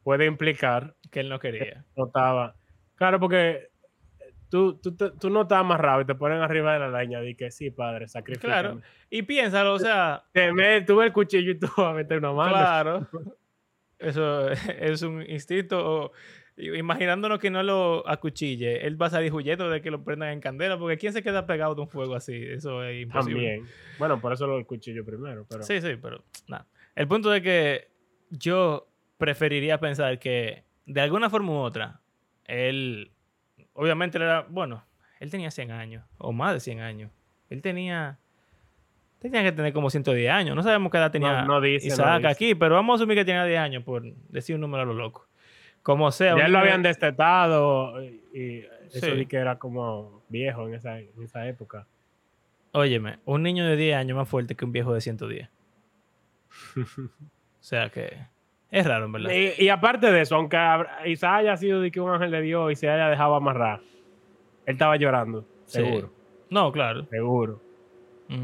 puede 0.02 0.26
implicar 0.26 0.96
que 1.12 1.20
él 1.20 1.30
no 1.30 1.40
quería. 1.40 1.60
que 1.66 1.74
no 1.98 2.06
estaba... 2.08 2.56
Claro, 2.96 3.20
porque 3.20 3.68
tú, 4.50 4.80
tú, 4.80 4.96
tú 4.96 5.30
no 5.30 5.42
estás 5.42 5.60
amarrado 5.60 6.02
y 6.02 6.06
te 6.06 6.16
ponen 6.16 6.42
arriba 6.42 6.74
de 6.74 6.80
la 6.80 6.90
leña 6.90 7.24
y 7.24 7.36
que 7.36 7.52
sí, 7.52 7.70
padre, 7.70 8.08
sacrifica. 8.08 8.48
Claro. 8.48 8.82
Y 9.10 9.24
piénsalo, 9.24 9.74
o 9.74 9.80
sea, 9.80 10.24
Te 10.32 10.54
me, 10.54 10.82
tú 10.82 10.96
ves 10.98 11.08
el 11.08 11.14
cuchillo 11.14 11.52
y 11.52 11.60
tú 11.60 11.68
vas 11.78 11.88
a 11.88 11.94
meter 11.94 12.18
una 12.20 12.32
mano. 12.32 12.52
claro. 12.52 13.08
Eso 14.00 14.50
es 14.80 15.02
un 15.02 15.22
instinto. 15.30 15.80
o- 16.06 16.12
Imaginándonos 16.62 17.40
que 17.40 17.50
no 17.50 17.64
lo 17.64 18.06
acuchille, 18.06 18.86
él 18.86 19.02
va 19.02 19.06
a 19.06 19.10
salir 19.12 19.32
huyendo 19.32 19.70
de 19.70 19.82
que 19.82 19.90
lo 19.92 20.04
prendan 20.04 20.34
en 20.34 20.42
candela, 20.42 20.78
porque 20.78 20.98
¿quién 20.98 21.14
se 21.14 21.24
queda 21.24 21.46
pegado 21.46 21.74
de 21.74 21.80
un 21.82 21.88
fuego 21.88 22.16
así? 22.16 22.36
Eso 22.36 22.84
es 22.84 23.02
imposible. 23.04 23.56
También. 23.60 23.66
Bueno, 23.98 24.20
por 24.20 24.34
eso 24.34 24.46
lo 24.46 24.56
del 24.58 24.66
cuchillo 24.66 25.06
primero. 25.06 25.46
Pero... 25.50 25.64
Sí, 25.64 25.80
sí, 25.80 25.96
pero 26.02 26.22
nada. 26.50 26.66
El 26.96 27.08
punto 27.08 27.34
es 27.34 27.42
que 27.42 27.88
yo 28.30 28.90
preferiría 29.18 29.80
pensar 29.80 30.20
que 30.20 30.66
de 30.86 31.00
alguna 31.00 31.30
forma 31.30 31.54
u 31.54 31.56
otra, 31.60 32.02
él, 32.44 33.10
obviamente 33.72 34.18
él 34.18 34.24
era, 34.26 34.46
bueno, 34.50 34.84
él 35.22 35.32
tenía 35.32 35.52
100 35.52 35.72
años, 35.72 36.04
o 36.18 36.34
más 36.34 36.54
de 36.56 36.60
100 36.60 36.82
años. 36.82 37.10
Él 37.50 37.62
tenía, 37.62 38.19
tenía 39.20 39.44
que 39.44 39.52
tener 39.52 39.74
como 39.74 39.90
110 39.90 40.32
años. 40.32 40.56
No 40.56 40.64
sabemos 40.64 40.92
qué 40.92 40.98
edad 40.98 41.12
tenía 41.12 41.42
No- 41.42 41.56
no 41.56 41.62
dice, 41.62 41.88
no 41.90 41.94
Isaac 41.94 42.26
aquí, 42.26 42.56
pero 42.56 42.76
vamos 42.76 42.94
a 42.94 43.04
asumir 43.04 43.18
que 43.18 43.26
tenía 43.26 43.44
10 43.46 43.60
años 43.60 43.84
por 43.84 44.04
decir 44.30 44.56
un 44.56 44.62
número 44.62 44.84
a 44.84 44.86
lo 44.86 44.94
loco. 44.94 45.28
Como 45.84 46.12
sea. 46.12 46.38
Ya 46.38 46.48
lo 46.48 46.60
habían 46.60 46.84
destetado 46.84 48.02
y, 48.04 48.64
eso 48.92 49.06
Sí. 49.16 49.26
que 49.28 49.38
era 49.38 49.58
como 49.60 50.24
viejo 50.30 50.68
en 50.68 50.74
esa, 50.74 51.00
en 51.00 51.10
esa 51.24 51.48
época. 51.48 51.86
Óyeme, 52.72 53.20
un 53.26 53.44
niño 53.44 53.66
de 53.66 53.76
10 53.76 53.96
años 53.98 54.18
más 54.18 54.28
fuerte 54.28 54.56
que 54.56 54.66
un 54.66 54.72
viejo 54.72 54.94
de 54.94 55.02
110. 55.02 55.50
O 57.62 57.62
sea 57.64 57.90
que 57.90 58.18
es 58.72 58.86
raro, 58.88 59.06
en 59.06 59.12
verdad. 59.12 59.32
Y, 59.32 59.64
y 59.66 59.70
aparte 59.70 60.12
de 60.12 60.22
eso, 60.22 60.36
aunque 60.36 60.58
Isaac 61.06 61.40
haya 61.40 61.58
sido 61.58 61.82
de 61.82 61.92
que 61.92 62.00
un 62.00 62.10
ángel 62.12 62.32
de 62.32 62.42
Dios 62.42 62.72
y 62.72 62.76
se 62.76 62.90
haya 62.90 63.10
dejado 63.10 63.36
amarrar, 63.36 63.80
él 64.66 64.74
estaba 64.74 64.96
llorando, 64.96 65.46
Sí. 65.66 65.82
seguro, 65.84 66.12
No, 66.50 66.72
claro. 66.72 67.06
seguro. 67.06 67.62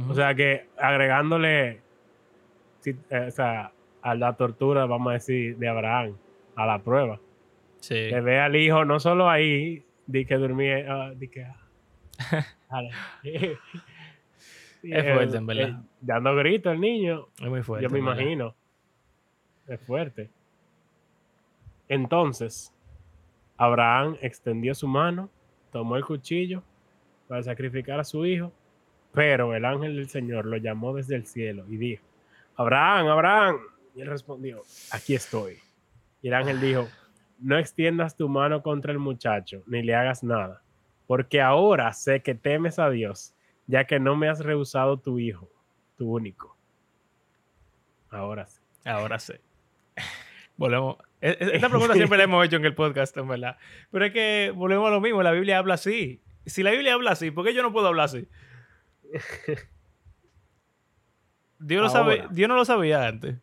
O 0.09 0.13
sea 0.15 0.33
que 0.33 0.67
agregándole 0.77 1.81
eh, 2.85 3.25
o 3.27 3.31
sea, 3.31 3.71
a 4.01 4.15
la 4.15 4.33
tortura, 4.35 4.85
vamos 4.85 5.09
a 5.11 5.13
decir, 5.13 5.57
de 5.57 5.67
Abraham, 5.67 6.15
a 6.55 6.65
la 6.65 6.79
prueba. 6.79 7.19
sí. 7.79 8.09
Que 8.09 8.19
ve 8.21 8.39
al 8.39 8.55
hijo 8.55 8.83
no 8.85 8.99
solo 8.99 9.29
ahí, 9.29 9.83
di 10.07 10.25
que 10.25 10.35
dormía, 10.37 10.85
ah, 10.87 11.11
di 11.15 11.27
que... 11.27 11.45
Sí, 14.81 14.91
Es 14.93 15.13
fuerte, 15.13 15.37
en 15.37 15.45
verdad. 15.47 15.69
eh, 15.69 15.75
dando 16.01 16.35
gritos 16.35 16.73
el 16.73 16.79
niño, 16.79 17.27
Es 17.41 17.49
muy 17.49 17.63
fuerte. 17.63 17.83
yo 17.83 17.89
me 17.89 17.97
imagino. 17.99 18.53
Es 19.67 19.81
fuerte. 19.81 20.29
Entonces, 21.87 22.71
Abraham 23.57 24.17
extendió 24.21 24.75
su 24.75 24.87
mano, 24.87 25.29
tomó 25.71 25.95
el 25.97 26.05
cuchillo 26.05 26.61
para 27.27 27.41
sacrificar 27.41 27.99
a 27.99 28.03
su 28.03 28.25
hijo, 28.25 28.51
pero 29.15 29.55
el 29.55 29.65
ángel 29.65 29.95
del 29.95 30.09
Señor 30.09 30.45
lo 30.45 30.57
llamó 30.57 30.93
desde 30.93 31.15
el 31.15 31.25
cielo 31.25 31.65
y 31.69 31.77
dijo, 31.77 32.03
Abraham, 32.55 33.07
Abraham. 33.07 33.57
Y 33.95 34.01
él 34.01 34.07
respondió, 34.07 34.61
aquí 34.91 35.15
estoy. 35.15 35.57
Y 36.21 36.27
el 36.27 36.33
ángel 36.33 36.59
dijo, 36.59 36.87
no 37.39 37.57
extiendas 37.57 38.15
tu 38.17 38.27
mano 38.29 38.61
contra 38.61 38.91
el 38.91 38.99
muchacho, 38.99 39.63
ni 39.67 39.81
le 39.83 39.95
hagas 39.95 40.23
nada, 40.23 40.61
porque 41.07 41.41
ahora 41.41 41.91
sé 41.93 42.21
que 42.21 42.35
temes 42.35 42.79
a 42.79 42.89
Dios, 42.89 43.33
ya 43.67 43.85
que 43.85 43.99
no 43.99 44.15
me 44.15 44.27
has 44.29 44.39
rehusado 44.43 44.97
tu 44.97 45.19
hijo, 45.19 45.49
tu 45.97 46.11
único. 46.13 46.57
Ahora 48.09 48.45
sí. 48.47 48.59
Ahora 48.85 49.19
sí. 49.19 49.33
Volvemos. 50.57 50.97
e- 51.21 51.37
e- 51.39 51.55
Esta 51.55 51.69
pregunta 51.69 51.93
siempre 51.95 52.17
la 52.17 52.23
hemos 52.25 52.45
hecho 52.45 52.55
en 52.57 52.65
el 52.65 52.75
podcast, 52.75 53.15
en 53.17 53.27
verdad. 53.27 53.57
Pero 53.91 54.05
es 54.05 54.13
que 54.13 54.51
volvemos 54.55 54.87
a 54.87 54.91
lo 54.91 55.01
mismo. 55.01 55.21
La 55.23 55.31
Biblia 55.31 55.57
habla 55.57 55.73
así. 55.75 56.21
Si 56.45 56.63
la 56.63 56.71
Biblia 56.71 56.93
habla 56.93 57.11
así, 57.11 57.31
¿por 57.31 57.45
qué 57.45 57.53
yo 57.53 57.63
no 57.63 57.73
puedo 57.73 57.87
hablar 57.87 58.05
así? 58.05 58.27
Dios, 61.59 61.81
lo 61.81 61.89
sabe, 61.89 62.21
Ahora. 62.21 62.33
Dios 62.33 62.49
no 62.49 62.55
lo 62.55 62.65
sabía 62.65 63.07
antes. 63.07 63.37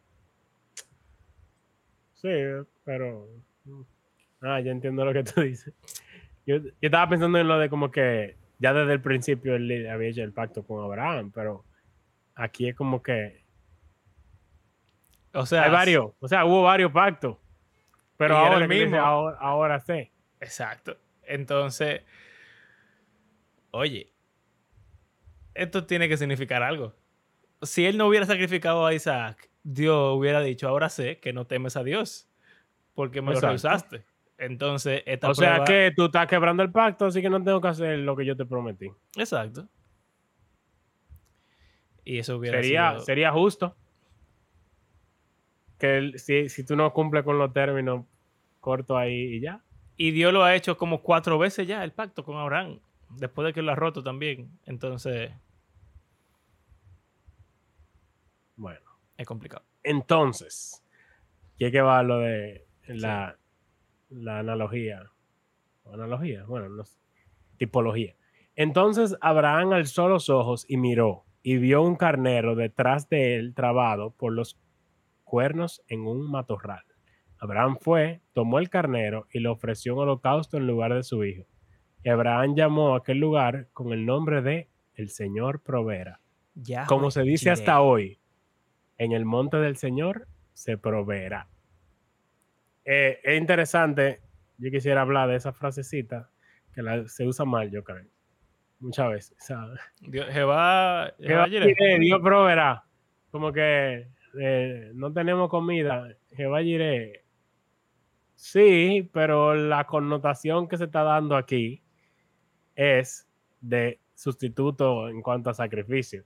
Sí, 2.14 2.28
pero. 2.84 3.28
Ah, 4.40 4.60
ya 4.60 4.70
entiendo 4.70 5.04
lo 5.04 5.12
que 5.12 5.24
tú 5.24 5.40
dices. 5.40 5.74
Yo, 6.46 6.56
yo 6.58 6.70
estaba 6.80 7.08
pensando 7.08 7.38
en 7.38 7.48
lo 7.48 7.58
de 7.58 7.68
como 7.68 7.90
que 7.90 8.36
ya 8.58 8.72
desde 8.72 8.92
el 8.92 9.00
principio 9.00 9.56
él 9.56 9.88
había 9.88 10.08
hecho 10.08 10.22
el 10.22 10.32
pacto 10.32 10.64
con 10.64 10.84
Abraham, 10.84 11.32
pero 11.32 11.64
aquí 12.34 12.68
es 12.68 12.76
como 12.76 13.02
que 13.02 13.44
O 15.34 15.46
sea, 15.46 15.64
hay 15.64 15.70
varios, 15.70 16.12
o 16.20 16.28
sea, 16.28 16.44
hubo 16.44 16.62
varios 16.62 16.92
pactos. 16.92 17.38
Pero 18.16 18.36
ahora, 18.36 18.58
el 18.58 18.68
que 18.68 18.74
dice, 18.74 18.86
mismo. 18.86 19.00
ahora, 19.00 19.36
ahora 19.40 19.80
sé. 19.80 20.12
Exacto. 20.40 20.96
Entonces, 21.22 22.02
oye, 23.72 24.11
esto 25.54 25.86
tiene 25.86 26.08
que 26.08 26.16
significar 26.16 26.62
algo. 26.62 26.94
Si 27.62 27.86
él 27.86 27.96
no 27.96 28.06
hubiera 28.06 28.26
sacrificado 28.26 28.84
a 28.86 28.94
Isaac, 28.94 29.50
Dios 29.62 30.16
hubiera 30.16 30.40
dicho, 30.40 30.68
ahora 30.68 30.88
sé 30.88 31.18
que 31.20 31.32
no 31.32 31.46
temes 31.46 31.76
a 31.76 31.84
Dios, 31.84 32.28
porque 32.94 33.22
me 33.22 33.32
lo 33.32 33.40
rehusaste. 33.40 34.04
Entonces, 34.38 35.02
esta 35.06 35.30
O 35.30 35.34
sea 35.34 35.62
que 35.64 35.92
tú 35.94 36.06
estás 36.06 36.26
quebrando 36.26 36.62
el 36.62 36.72
pacto, 36.72 37.06
así 37.06 37.22
que 37.22 37.30
no 37.30 37.42
tengo 37.42 37.60
que 37.60 37.68
hacer 37.68 37.98
lo 38.00 38.16
que 38.16 38.24
yo 38.24 38.36
te 38.36 38.44
prometí. 38.44 38.90
Exacto. 39.16 39.68
Y 42.04 42.18
eso 42.18 42.36
hubiera 42.36 42.60
Sería, 42.60 42.90
sido... 42.90 43.04
sería 43.04 43.32
justo 43.32 43.76
que 45.78 46.12
si, 46.16 46.48
si 46.48 46.64
tú 46.64 46.74
no 46.74 46.92
cumples 46.92 47.22
con 47.22 47.38
los 47.38 47.52
términos, 47.52 48.04
corto 48.58 48.96
ahí 48.96 49.36
y 49.36 49.40
ya. 49.40 49.62
Y 49.96 50.10
Dios 50.10 50.32
lo 50.32 50.42
ha 50.42 50.54
hecho 50.56 50.76
como 50.76 51.02
cuatro 51.02 51.38
veces 51.38 51.66
ya, 51.66 51.84
el 51.84 51.92
pacto 51.92 52.24
con 52.24 52.36
Abraham, 52.36 52.80
después 53.16 53.46
de 53.46 53.52
que 53.52 53.62
lo 53.62 53.72
ha 53.72 53.76
roto 53.76 54.02
también. 54.02 54.58
Entonces, 54.64 55.32
Bueno. 58.56 58.80
es 59.16 59.26
complicado. 59.26 59.64
Entonces, 59.82 60.84
¿qué 61.58 61.70
que 61.72 61.80
va 61.80 62.02
lo 62.02 62.18
de 62.18 62.66
la, 62.86 63.38
la 64.10 64.38
analogía? 64.38 65.10
¿O 65.84 65.94
analogía? 65.94 66.44
Bueno, 66.44 66.68
no 66.68 66.84
sé. 66.84 66.98
Tipología. 67.56 68.14
Entonces 68.54 69.16
Abraham 69.20 69.72
alzó 69.72 70.08
los 70.08 70.28
ojos 70.28 70.64
y 70.68 70.76
miró, 70.76 71.24
y 71.42 71.56
vio 71.56 71.82
un 71.82 71.96
carnero 71.96 72.54
detrás 72.54 73.08
de 73.08 73.36
él 73.36 73.54
trabado 73.54 74.10
por 74.10 74.32
los 74.32 74.58
cuernos 75.24 75.82
en 75.88 76.06
un 76.06 76.30
matorral. 76.30 76.84
Abraham 77.38 77.78
fue, 77.80 78.20
tomó 78.34 78.58
el 78.58 78.68
carnero 78.70 79.26
y 79.32 79.40
le 79.40 79.48
ofreció 79.48 79.94
un 79.94 80.00
holocausto 80.00 80.58
en 80.58 80.66
lugar 80.66 80.94
de 80.94 81.02
su 81.02 81.24
hijo. 81.24 81.44
Y 82.04 82.08
Abraham 82.08 82.54
llamó 82.56 82.94
a 82.94 82.98
aquel 82.98 83.18
lugar 83.18 83.68
con 83.72 83.92
el 83.92 84.04
nombre 84.06 84.42
de 84.42 84.68
El 84.94 85.08
Señor 85.08 85.60
proveerá. 85.60 86.20
Ya, 86.54 86.84
Como 86.86 87.10
se 87.10 87.22
dice 87.22 87.50
hasta 87.50 87.80
hoy, 87.80 88.18
en 88.98 89.12
el 89.12 89.24
monte 89.24 89.56
del 89.58 89.76
Señor 89.76 90.26
se 90.52 90.76
proveerá. 90.76 91.48
Eh, 92.84 93.20
es 93.22 93.40
interesante, 93.40 94.20
yo 94.58 94.70
quisiera 94.70 95.02
hablar 95.02 95.28
de 95.30 95.36
esa 95.36 95.52
frasecita 95.52 96.28
que 96.74 96.82
la- 96.82 97.06
se 97.08 97.26
usa 97.26 97.44
mal, 97.44 97.70
yo 97.70 97.82
creo. 97.84 98.04
Muchas 98.80 99.10
veces. 99.10 99.36
o 99.40 99.44
sea, 99.44 99.66
Dios- 100.00 100.26
Jehová, 100.30 101.12
Jehová 101.18 101.44
Jehová 101.44 101.48
Jireh. 101.48 101.74
Jireh, 101.74 101.98
Dios 102.00 102.20
proveerá. 102.20 102.84
Como 103.30 103.52
que 103.52 104.08
eh, 104.40 104.90
no 104.94 105.12
tenemos 105.12 105.48
comida. 105.48 106.08
Jehová 106.34 106.62
Jireh. 106.62 107.22
Sí, 108.34 109.08
pero 109.12 109.54
la 109.54 109.84
connotación 109.86 110.66
que 110.68 110.76
se 110.76 110.84
está 110.84 111.02
dando 111.04 111.36
aquí 111.36 111.82
es 112.74 113.28
de 113.60 114.00
sustituto 114.14 115.08
en 115.08 115.22
cuanto 115.22 115.50
a 115.50 115.54
sacrificio. 115.54 116.22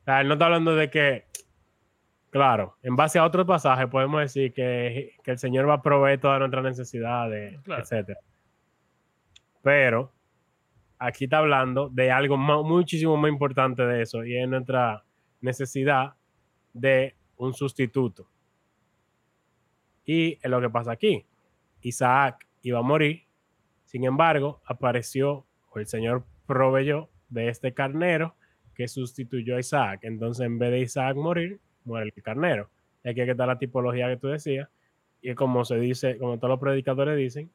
O 0.00 0.04
sea, 0.04 0.20
él 0.20 0.28
no 0.28 0.34
está 0.34 0.46
hablando 0.46 0.74
de 0.74 0.88
que, 0.90 1.26
claro, 2.30 2.76
en 2.82 2.96
base 2.96 3.18
a 3.18 3.24
otros 3.24 3.46
pasajes 3.46 3.86
podemos 3.88 4.20
decir 4.20 4.52
que, 4.52 5.16
que 5.22 5.30
el 5.32 5.38
Señor 5.38 5.68
va 5.68 5.74
a 5.74 5.82
proveer 5.82 6.20
todas 6.20 6.38
nuestras 6.38 6.64
necesidades, 6.64 7.60
Claro. 7.62 7.82
etcétera. 7.82 8.18
Pero 9.62 10.12
aquí 10.98 11.24
está 11.24 11.38
hablando 11.38 11.88
de 11.90 12.10
algo 12.10 12.36
muchísimo 12.36 13.16
más 13.16 13.30
importante 13.30 13.82
de 13.82 14.02
eso 14.02 14.24
y 14.24 14.36
es 14.36 14.48
nuestra 14.48 15.04
necesidad 15.40 16.14
de 16.72 17.14
un 17.36 17.52
sustituto. 17.54 18.28
Y 20.04 20.32
es 20.42 20.50
lo 20.50 20.60
que 20.60 20.70
pasa 20.70 20.92
aquí. 20.92 21.24
Isaac 21.82 22.46
iba 22.62 22.78
a 22.78 22.82
morir, 22.82 23.24
sin 23.88 24.04
embargo, 24.04 24.60
apareció 24.66 25.46
o 25.70 25.78
el 25.78 25.86
Señor 25.86 26.26
proveyó 26.46 27.08
de 27.30 27.48
este 27.48 27.72
carnero 27.72 28.34
que 28.74 28.86
sustituyó 28.86 29.56
a 29.56 29.60
Isaac. 29.60 30.00
Entonces, 30.02 30.44
en 30.44 30.58
vez 30.58 30.72
de 30.72 30.80
Isaac 30.80 31.16
morir, 31.16 31.58
muere 31.84 32.12
el 32.14 32.22
carnero. 32.22 32.68
Aquí 33.02 33.14
que 33.14 33.30
está 33.30 33.46
la 33.46 33.58
tipología 33.58 34.08
que 34.08 34.18
tú 34.18 34.28
decías. 34.28 34.68
Y 35.22 35.34
como 35.34 35.64
se 35.64 35.76
dice, 35.76 36.18
como 36.18 36.36
todos 36.36 36.50
los 36.50 36.60
predicadores 36.60 37.16
dicen, 37.16 37.50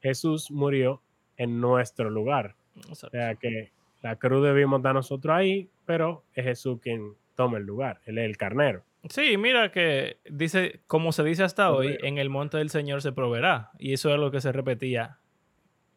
Jesús 0.00 0.52
murió 0.52 1.02
en 1.36 1.60
nuestro 1.60 2.10
lugar. 2.10 2.54
O 2.76 2.90
Exacto. 2.90 3.10
sea 3.10 3.34
que 3.34 3.72
la 4.02 4.14
cruz 4.14 4.44
debimos 4.44 4.82
dar 4.82 4.94
nosotros 4.94 5.34
ahí, 5.34 5.68
pero 5.84 6.22
es 6.34 6.44
Jesús 6.44 6.78
quien 6.80 7.14
toma 7.34 7.58
el 7.58 7.64
lugar. 7.64 8.00
Él 8.06 8.18
es 8.18 8.24
el 8.26 8.36
carnero. 8.36 8.84
Sí, 9.08 9.36
mira 9.36 9.72
que 9.72 10.18
dice, 10.30 10.78
como 10.86 11.10
se 11.10 11.24
dice 11.24 11.42
hasta 11.42 11.72
hoy, 11.72 11.98
en 12.04 12.18
el 12.18 12.30
monte 12.30 12.58
del 12.58 12.70
Señor 12.70 13.02
se 13.02 13.10
proveerá. 13.10 13.72
Y 13.80 13.94
eso 13.94 14.14
es 14.14 14.20
lo 14.20 14.30
que 14.30 14.40
se 14.40 14.52
repetía 14.52 15.18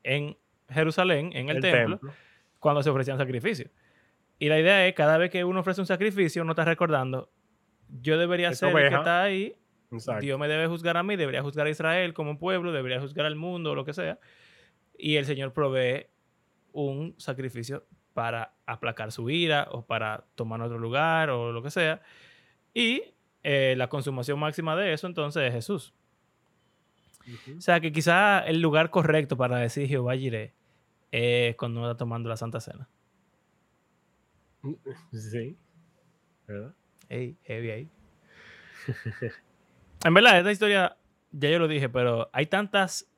en 0.06 0.38
Jerusalén, 0.70 1.32
en 1.34 1.50
el, 1.50 1.60
templo, 1.60 2.00
cuando 2.60 2.82
se 2.84 2.90
ofrecían 2.90 3.18
sacrificios. 3.18 3.70
Y 4.40 4.50
la 4.50 4.60
idea 4.60 4.88
es, 4.88 4.94
cada 4.94 5.18
vez 5.18 5.32
que 5.32 5.44
uno 5.44 5.60
ofrece 5.60 5.82
un 5.82 5.88
sacrificio, 5.88 6.44
uno 6.44 6.52
está 6.52 6.64
recordando, 6.64 7.30
yo 8.02 8.18
debería 8.18 8.54
ser 8.54 8.70
el 8.70 8.76
que 8.76 8.82
oveja. 8.82 8.98
está 8.98 9.24
ahí, 9.24 9.56
Exacto. 9.92 10.22
Dios 10.22 10.40
me 10.40 10.48
debe 10.48 10.68
juzgar 10.68 10.98
a 10.98 11.04
mí, 11.04 11.16
debería 11.16 11.42
juzgar 11.42 11.68
a 11.68 11.70
Israel 11.70 12.14
como 12.14 12.32
un 12.32 12.38
pueblo, 12.38 12.72
debería 12.72 13.00
juzgar 13.00 13.26
al 13.26 13.36
mundo, 13.36 13.72
o 13.72 13.76
lo 13.76 13.86
que 13.86 13.94
sea. 13.94 14.20
Y 14.98 15.16
el 15.16 15.26
Señor 15.26 15.54
provee 15.54 16.08
un 16.72 17.16
sacrificio 17.18 17.86
para 18.14 18.54
aplacar 18.66 19.12
su 19.12 19.30
ira 19.30 19.68
o 19.72 19.86
para 19.86 20.26
tomar 20.36 20.62
otro 20.62 20.80
lugar 20.80 21.30
o 21.30 21.52
lo 21.52 21.62
que 21.62 21.72
sea. 21.72 22.02
Y 22.74 23.04
eh, 23.44 23.76
la 23.78 23.88
consumación 23.88 24.40
máxima 24.40 24.76
de 24.76 24.94
eso 24.94 25.08
entonces 25.08 25.44
es 25.44 25.54
Jesús. 25.54 25.94
O 27.58 27.62
sea 27.62 27.80
que 27.80 27.92
quizá 27.92 28.40
el 28.40 28.62
lugar 28.62 28.90
correcto 28.90 29.36
para 29.38 29.58
decir 29.58 29.88
Jehová 29.88 30.16
Jireh 30.16 30.54
es 31.12 31.56
cuando 31.56 31.80
uno 31.80 31.90
está 31.90 31.98
tomando 31.98 32.30
la 32.30 32.38
Santa 32.38 32.60
Cena. 32.60 32.90
Sí. 35.12 35.58
¿Verdad? 36.48 36.74
Ey, 37.10 37.38
heavy 37.44 37.72
ahí. 37.72 37.90
en 40.06 40.14
verdad, 40.14 40.38
esta 40.38 40.52
historia, 40.52 40.98
ya 41.32 41.50
yo 41.50 41.60
lo 41.60 41.68
dije, 41.68 41.90
pero 41.90 42.30
hay 42.34 42.46
tantas 42.48 43.10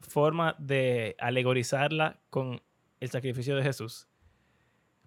formas 0.00 0.54
de 0.58 1.16
alegorizarla 1.18 2.18
con 2.30 2.60
el 3.00 3.10
sacrificio 3.10 3.56
de 3.56 3.62
Jesús. 3.62 4.08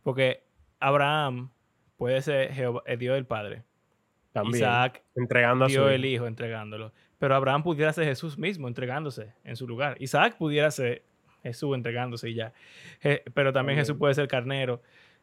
Porque 0.04 0.44
Abraham 0.80 1.52
puede 1.98 2.22
ser 2.22 2.54
Jehová, 2.54 2.82
el 2.86 3.00
Dios 3.00 3.16
del 3.16 3.26
Padre. 3.26 3.64
También. 4.32 4.64
Isaac, 4.64 5.04
entregando 5.16 5.66
a 5.66 5.70
su 5.70 5.88
el 5.88 6.06
Hijo 6.06 6.28
entregándolo. 6.28 6.94
Pero 7.20 7.36
Abraham 7.36 7.64
pudiera 7.64 7.94
ser 7.94 8.06
Jesús 8.06 8.38
mismo 8.38 8.68
entregándose 8.68 9.34
en 9.44 9.56
su 9.56 9.68
lugar. 9.68 9.98
Isaac 10.02 10.38
pudiera 10.38 10.72
ser 10.72 11.04
Jesús 11.44 11.76
entregándose 11.76 12.30
y 12.30 12.36
ya. 12.36 12.54
Je- 13.02 13.22
pero 13.34 13.54
también. 13.54 13.78
Jesús 13.78 13.98
puede 13.98 14.14
ser 14.14 14.28
carnero. 14.28 14.82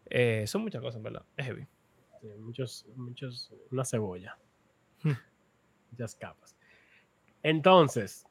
Eh, 0.08 0.44
son 0.46 0.62
muchas 0.62 0.80
cosas, 0.82 1.02
verdad. 1.02 1.22
Es 1.36 1.46
heavy. 1.46 1.66
Sí, 2.20 2.28
muchos, 2.38 2.86
muchos, 2.96 3.52
una 3.70 3.84
cebolla. 3.84 4.36
Hmm. 5.02 5.12
Muchas 5.90 6.14
capas. 6.16 6.56
Entonces, 7.42 8.26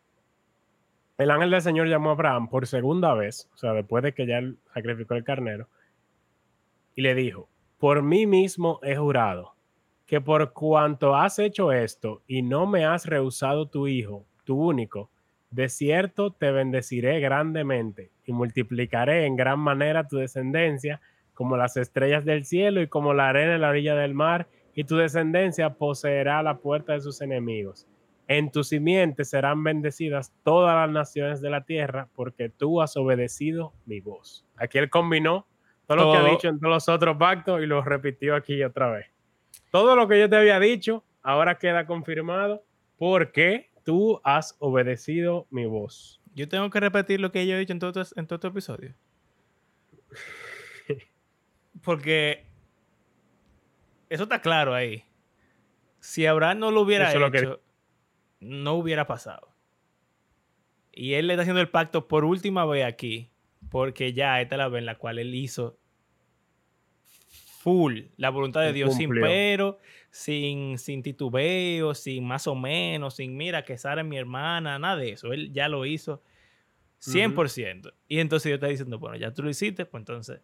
el 1.18 1.32
ángel 1.32 1.50
del 1.52 1.62
Señor 1.62 1.88
llamó 1.88 2.10
a 2.10 2.14
Abraham 2.14 2.50
por 2.50 2.68
segunda 2.68 3.14
vez, 3.14 3.50
o 3.54 3.58
sea, 3.58 3.74
después 3.74 4.04
de 4.04 4.14
que 4.14 4.28
ya 4.28 4.42
sacrificó 4.74 5.16
el 5.16 5.24
carnero, 5.24 5.68
y 6.96 7.02
le 7.02 7.16
dijo, 7.16 7.50
por 7.80 8.04
mí 8.04 8.26
mismo 8.28 8.80
he 8.84 8.96
jurado 8.96 9.55
que 10.06 10.22
por 10.22 10.54
cuanto 10.54 11.16
has 11.16 11.40
hecho 11.40 11.72
esto 11.72 12.22
y 12.28 12.42
no 12.42 12.68
me 12.68 12.86
has 12.86 13.06
rehusado 13.06 13.68
tu 13.68 13.88
hijo, 13.88 14.26
tu 14.44 14.56
único, 14.56 15.10
de 15.50 15.70
cierto 15.70 16.32
te 16.32 16.52
bendeciré 16.52 17.20
grandemente 17.20 18.12
y 18.26 18.34
multiplicaré 18.34 19.26
en 19.26 19.36
gran 19.36 19.60
manera 19.60 20.08
tu 20.08 20.18
descendencia 20.18 21.02
como 21.34 21.58
las 21.58 21.78
estrellas 21.78 22.26
del 22.26 22.46
cielo 22.46 22.82
y 22.82 22.88
como 22.88 23.14
la 23.14 23.30
arena 23.30 23.56
en 23.56 23.62
la 23.62 23.70
orilla 23.70 23.96
del 23.96 24.14
mar, 24.14 24.48
y 24.74 24.84
tu 24.86 24.98
descendencia 24.98 25.76
poseerá 25.76 26.42
la 26.44 26.58
puerta 26.58 26.94
de 26.94 27.02
sus 27.02 27.22
enemigos. 27.22 27.88
En 28.28 28.52
tu 28.52 28.64
simiente 28.64 29.24
serán 29.24 29.64
bendecidas 29.64 30.34
todas 30.44 30.76
las 30.76 30.90
naciones 30.90 31.42
de 31.42 31.50
la 31.50 31.66
tierra, 31.66 32.10
porque 32.16 32.50
tú 32.50 32.82
has 32.82 32.98
obedecido 32.98 33.74
mi 33.86 34.00
voz. 34.00 34.46
Aquí 34.56 34.78
él 34.78 34.90
combinó 34.90 35.46
todo, 35.88 35.98
lo 35.98 36.12
que 36.12 36.18
ha 36.18 36.32
dicho 36.32 36.48
en 36.48 36.60
todos 36.60 36.74
los 36.74 36.90
otros 36.90 37.18
pactos 37.18 37.62
y 37.62 37.68
lo 37.68 37.82
repitió 37.84 38.36
aquí 38.36 38.64
otra 38.64 38.90
vez. 38.90 39.15
Todo 39.72 39.96
lo 39.96 40.08
que 40.08 40.20
yo 40.20 40.30
te 40.30 40.36
había 40.36 40.60
dicho 40.60 41.04
ahora 41.22 41.58
queda 41.58 41.86
confirmado 41.86 42.64
porque 42.98 43.72
tú 43.84 44.22
has 44.24 44.56
obedecido 44.60 45.48
mi 45.50 45.66
voz. 45.66 46.22
Yo 46.34 46.48
tengo 46.50 46.70
que 46.70 46.80
repetir 46.80 47.20
lo 47.20 47.32
que 47.32 47.48
yo 47.48 47.56
he 47.56 47.60
dicho 47.60 47.74
en 47.74 47.80
todo, 47.80 48.04
en 48.16 48.28
todo 48.28 48.36
este 48.36 48.48
episodio. 48.48 48.96
Porque 51.82 52.46
eso 54.10 54.24
está 54.24 54.42
claro 54.42 54.74
ahí. 54.74 55.04
Si 56.00 56.26
Abraham 56.26 56.60
no 56.60 56.72
lo 56.72 56.82
hubiera 56.82 57.12
hecho, 57.12 57.62
no 58.40 58.74
hubiera 58.74 59.08
pasado. 59.08 59.56
Y 60.92 61.14
él 61.14 61.28
le 61.28 61.34
está 61.34 61.42
haciendo 61.42 61.62
el 61.62 61.70
pacto 61.70 62.08
por 62.08 62.24
última 62.24 62.66
vez 62.66 62.86
aquí, 62.86 63.32
porque 63.70 64.14
ya 64.14 64.40
esta 64.40 64.56
es 64.56 64.60
la 64.60 64.70
vez 64.70 64.80
en 64.80 64.86
la 64.86 64.98
cual 64.98 65.20
él 65.20 65.36
hizo 65.36 65.78
full 67.66 68.02
la 68.18 68.30
voluntad 68.30 68.62
de 68.62 68.74
Dios, 68.74 68.94
sin 68.94 69.10
pero, 69.10 69.80
sin, 70.12 70.78
sin 70.78 71.02
titubeo, 71.02 71.96
sin 71.96 72.24
más 72.24 72.46
o 72.46 72.54
menos, 72.54 73.16
sin 73.16 73.36
mira 73.36 73.66
que 73.66 73.76
Sara 73.76 74.02
es 74.02 74.08
mi 74.08 74.18
hermana, 74.18 74.78
nada 74.78 74.98
de 74.98 75.10
eso. 75.10 75.34
Él 75.34 75.52
ya 75.52 75.68
lo 75.68 75.84
hizo 75.84 76.22
100%. 77.02 77.92
Y 78.08 78.20
entonces 78.20 78.52
yo 78.52 78.56
estoy 78.56 78.70
diciendo, 78.70 79.00
bueno, 79.00 79.18
ya 79.18 79.34
tú 79.34 79.42
lo 79.42 79.50
hiciste, 79.50 79.88
pues 79.88 80.02
entonces 80.02 80.42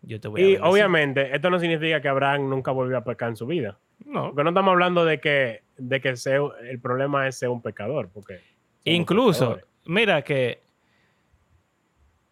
yo 0.00 0.18
te 0.18 0.28
voy 0.28 0.40
a 0.40 0.48
Y 0.48 0.56
obviamente, 0.56 1.36
esto 1.36 1.50
no 1.50 1.60
significa 1.60 2.00
que 2.00 2.08
Abraham 2.08 2.48
nunca 2.48 2.70
volvió 2.70 2.96
a 2.96 3.04
pecar 3.04 3.28
en 3.28 3.36
su 3.36 3.46
vida. 3.46 3.78
No. 4.06 4.28
Porque 4.28 4.44
no 4.44 4.48
estamos 4.48 4.72
hablando 4.72 5.04
de 5.04 5.20
que, 5.20 5.64
de 5.76 6.00
que 6.00 6.16
sea, 6.16 6.40
el 6.66 6.80
problema 6.80 7.28
es 7.28 7.36
ser 7.36 7.50
un 7.50 7.60
pecador. 7.60 8.08
Porque 8.08 8.40
Incluso, 8.84 9.58
mira 9.84 10.22
que 10.22 10.62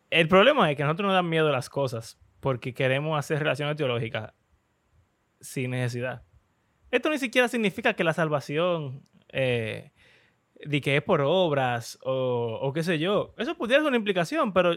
el 0.08 0.26
problema 0.26 0.70
es 0.70 0.76
que 0.78 0.84
a 0.84 0.86
nosotros 0.86 1.08
nos 1.08 1.14
dan 1.16 1.28
miedo 1.28 1.52
las 1.52 1.68
cosas 1.68 2.18
porque 2.44 2.74
queremos 2.74 3.18
hacer 3.18 3.38
relaciones 3.38 3.74
teológicas 3.74 4.34
sin 5.40 5.70
necesidad. 5.70 6.24
Esto 6.90 7.08
ni 7.08 7.16
siquiera 7.16 7.48
significa 7.48 7.94
que 7.94 8.04
la 8.04 8.12
salvación 8.12 9.00
eh, 9.30 9.92
de 10.62 10.82
que 10.82 10.98
es 10.98 11.02
por 11.02 11.22
obras 11.22 11.98
o, 12.02 12.58
o, 12.60 12.70
qué 12.74 12.82
sé 12.82 12.98
yo. 12.98 13.32
Eso 13.38 13.56
pudiera 13.56 13.80
ser 13.80 13.88
una 13.88 13.96
implicación, 13.96 14.52
pero 14.52 14.74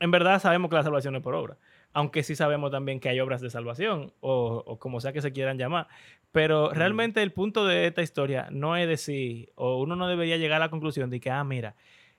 en 0.00 0.10
verdad 0.10 0.42
sabemos 0.42 0.68
que 0.68 0.74
la 0.74 0.82
salvación 0.82 1.14
es 1.14 1.22
por 1.22 1.36
obra. 1.36 1.58
Aunque 1.92 2.24
sí 2.24 2.34
sabemos 2.34 2.72
también 2.72 2.98
que 2.98 3.08
hay 3.08 3.20
obras 3.20 3.40
de 3.40 3.50
salvación 3.50 4.12
o, 4.18 4.64
o 4.66 4.80
como 4.80 5.00
sea 5.00 5.12
que 5.12 5.22
se 5.22 5.32
quieran 5.32 5.58
llamar. 5.58 5.86
Pero 6.32 6.70
realmente 6.70 7.22
el 7.22 7.30
punto 7.30 7.68
de 7.68 7.86
esta 7.86 8.02
historia 8.02 8.48
no 8.50 8.76
es 8.76 8.88
decir, 8.88 9.52
o 9.54 9.80
uno 9.80 9.94
no 9.94 10.08
debería 10.08 10.38
llegar 10.38 10.56
a 10.56 10.64
la 10.64 10.70
conclusión 10.70 11.08
de 11.08 11.20
que, 11.20 11.30
ah, 11.30 11.44
mira, 11.44 11.76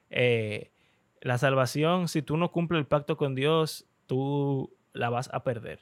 eh, 0.09 0.71
la 1.19 1.37
salvación, 1.37 2.07
si 2.07 2.21
tú 2.21 2.37
no 2.37 2.53
cumples 2.53 2.79
el 2.79 2.87
pacto 2.87 3.17
con 3.17 3.35
Dios, 3.35 3.85
tú 4.11 4.75
la 4.91 5.09
vas 5.09 5.29
a 5.33 5.41
perder. 5.45 5.79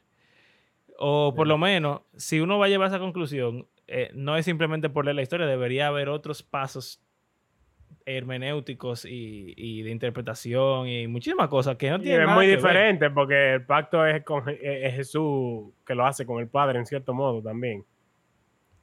O 1.00 1.34
por 1.36 1.48
lo 1.48 1.58
menos, 1.58 2.02
si 2.16 2.40
uno 2.40 2.60
va 2.60 2.68
a 2.68 2.70
llevar 2.70 2.90
esa 2.90 3.00
conclusión, 3.00 3.68
eh, 3.88 4.12
no 4.14 4.38
es 4.38 4.46
simplemente 4.46 4.88
por 4.88 5.06
leer 5.06 5.16
la 5.16 5.24
historia, 5.24 5.48
debería 5.48 5.88
haber 5.88 6.10
otros 6.10 6.44
pasos 6.44 7.04
hermenéuticos 8.06 9.04
y, 9.04 9.82
de 9.82 9.90
interpretación 9.90 10.88
y 10.88 11.08
muchísimas 11.08 11.48
cosas 11.48 11.76
que 11.78 11.90
no 11.90 12.00
tienen. 12.00 12.30
Es 12.30 12.36
muy 12.36 12.46
diferente 12.46 13.10
porque 13.10 13.56
el 13.56 13.66
pacto 13.66 14.06
es 14.06 14.24
con 14.24 14.48
es 14.48 14.94
Jesús 14.94 15.74
que 15.84 15.96
lo 15.96 16.06
hace 16.06 16.24
con 16.28 16.40
el 16.40 16.50
Padre 16.50 16.78
en 16.78 16.86
cierto 16.86 17.16
modo 17.16 17.42
también. 17.42 17.84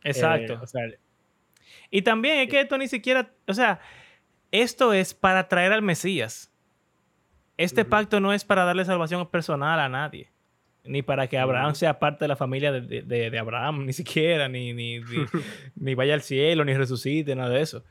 Exacto. 0.03 0.55
Eh, 0.55 0.99
y 1.91 2.03
también 2.03 2.39
es 2.39 2.49
que 2.49 2.63
esto 2.63 2.77
ni 2.79 2.89
siquiera, 2.89 3.31
o 3.47 3.55
sea, 3.55 3.79
esto 4.51 4.93
es 4.93 5.15
para 5.15 5.47
traer 5.47 5.73
al 5.73 5.83
Mesías. 5.83 6.53
Este 7.57 7.85
pacto 7.85 8.21
no 8.21 8.33
es 8.33 8.45
para 8.45 8.65
darle 8.65 8.85
salvación 8.85 9.27
personal 9.29 9.81
a 9.81 9.89
nadie. 9.89 10.31
Ni 10.85 11.03
para 11.03 11.27
que 11.27 11.39
Abraham 11.39 11.75
sea 11.75 11.99
parte 11.99 12.25
de 12.25 12.29
la 12.29 12.37
familia 12.37 12.71
de, 12.71 13.39
Abraham, 13.39 13.87
ni 13.87 13.93
siquiera, 13.93 14.49
ni, 14.49 14.73
ni, 14.73 15.01
ni, 15.75 15.95
vaya 15.95 16.15
al 16.15 16.23
cielo, 16.23 16.65
ni 16.65 16.75
resucite, 16.75 17.35
nada 17.35 17.49
de 17.51 17.61
eso. 17.61 17.83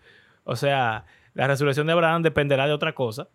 O 0.45 0.55
sea, 0.55 1.05
la 1.33 1.47
resurrección 1.47 1.87
de 1.87 1.93
Abraham 1.93 2.21
dependerá 2.21 2.67
de 2.67 2.73
otra 2.73 2.93
cosa, 2.93 3.27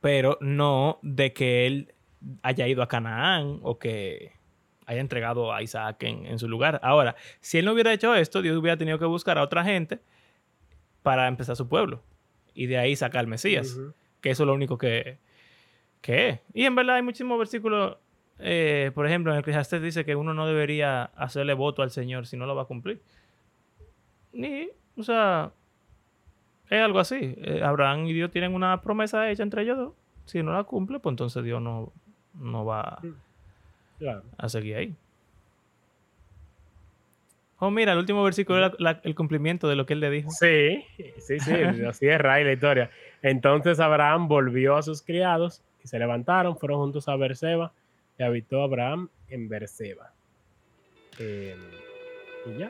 pero 0.00 0.38
no 0.40 0.98
de 1.02 1.34
que 1.34 1.66
él 1.66 1.94
haya 2.42 2.66
ido 2.66 2.82
a 2.82 2.88
Canaán 2.88 3.58
o 3.62 3.78
que 3.78 4.32
haya 4.86 5.00
entregado 5.00 5.52
a 5.52 5.62
Isaac 5.62 6.02
en, 6.04 6.38
su 6.38 6.48
lugar. 6.48 6.80
Ahora, 6.82 7.14
si 7.40 7.58
él 7.58 7.66
no 7.66 7.72
hubiera 7.72 7.92
hecho 7.92 8.14
esto, 8.14 8.40
Dios 8.40 8.56
hubiera 8.56 8.78
tenido 8.78 8.98
que 8.98 9.04
buscar 9.04 9.36
a 9.36 9.42
otra 9.42 9.64
gente 9.64 10.00
para 11.02 11.28
empezar 11.28 11.56
su 11.56 11.68
pueblo 11.68 12.02
y 12.54 12.66
de 12.66 12.78
ahí 12.78 12.96
sacar 12.96 13.20
al 13.20 13.26
Mesías 13.26 13.76
que 14.20 14.30
eso 14.30 14.42
es 14.42 14.46
lo 14.46 14.54
único 14.54 14.78
que, 14.78 15.18
que 16.00 16.28
es. 16.28 16.40
Y 16.54 16.64
en 16.64 16.74
verdad 16.74 16.96
hay 16.96 17.02
muchísimos 17.02 17.38
versículos, 17.38 17.96
eh, 18.38 18.90
por 18.94 19.06
ejemplo, 19.06 19.32
en 19.32 19.36
el 19.36 19.40
Eclesiastes 19.40 19.82
dice 19.82 20.04
que 20.04 20.16
uno 20.16 20.34
no 20.34 20.46
debería 20.46 21.04
hacerle 21.16 21.54
voto 21.54 21.82
al 21.82 21.90
Señor 21.90 22.26
si 22.26 22.36
no 22.36 22.46
lo 22.46 22.54
va 22.54 22.62
a 22.62 22.66
cumplir. 22.66 23.02
Ni, 24.32 24.68
o 24.96 25.02
sea, 25.02 25.52
es 26.70 26.80
algo 26.80 26.98
así. 26.98 27.34
Eh, 27.38 27.62
Abraham 27.64 28.06
y 28.06 28.12
Dios 28.12 28.30
tienen 28.30 28.54
una 28.54 28.80
promesa 28.82 29.30
hecha 29.30 29.42
entre 29.42 29.62
ellos 29.62 29.78
dos. 29.78 29.92
Si 30.26 30.42
no 30.42 30.52
la 30.52 30.64
cumple, 30.64 31.00
pues 31.00 31.12
entonces 31.12 31.42
Dios 31.42 31.62
no, 31.62 31.92
no 32.34 32.64
va 32.64 33.00
a 34.36 34.48
seguir 34.48 34.76
ahí. 34.76 34.94
Oh, 37.60 37.72
mira, 37.72 37.92
el 37.92 37.98
último 37.98 38.22
versículo 38.22 38.58
era 38.78 39.00
el 39.02 39.14
cumplimiento 39.16 39.68
de 39.68 39.74
lo 39.74 39.84
que 39.84 39.94
él 39.94 40.00
le 40.00 40.10
dijo. 40.10 40.30
Sí, 40.30 40.84
sí, 41.18 41.40
sí, 41.40 41.52
así 41.88 42.06
es 42.06 42.18
Ray 42.18 42.44
la 42.44 42.52
historia. 42.52 42.90
Entonces 43.20 43.80
Abraham 43.80 44.28
volvió 44.28 44.76
a 44.76 44.82
sus 44.82 45.02
criados 45.02 45.64
y 45.82 45.88
se 45.88 45.98
levantaron, 45.98 46.56
fueron 46.56 46.78
juntos 46.78 47.08
a 47.08 47.16
Berseba 47.16 47.72
y 48.16 48.22
habitó 48.22 48.62
Abraham 48.62 49.08
en 49.28 49.48
Berseba. 49.48 50.12
Em, 51.18 51.58
y 52.46 52.58
ya. 52.58 52.68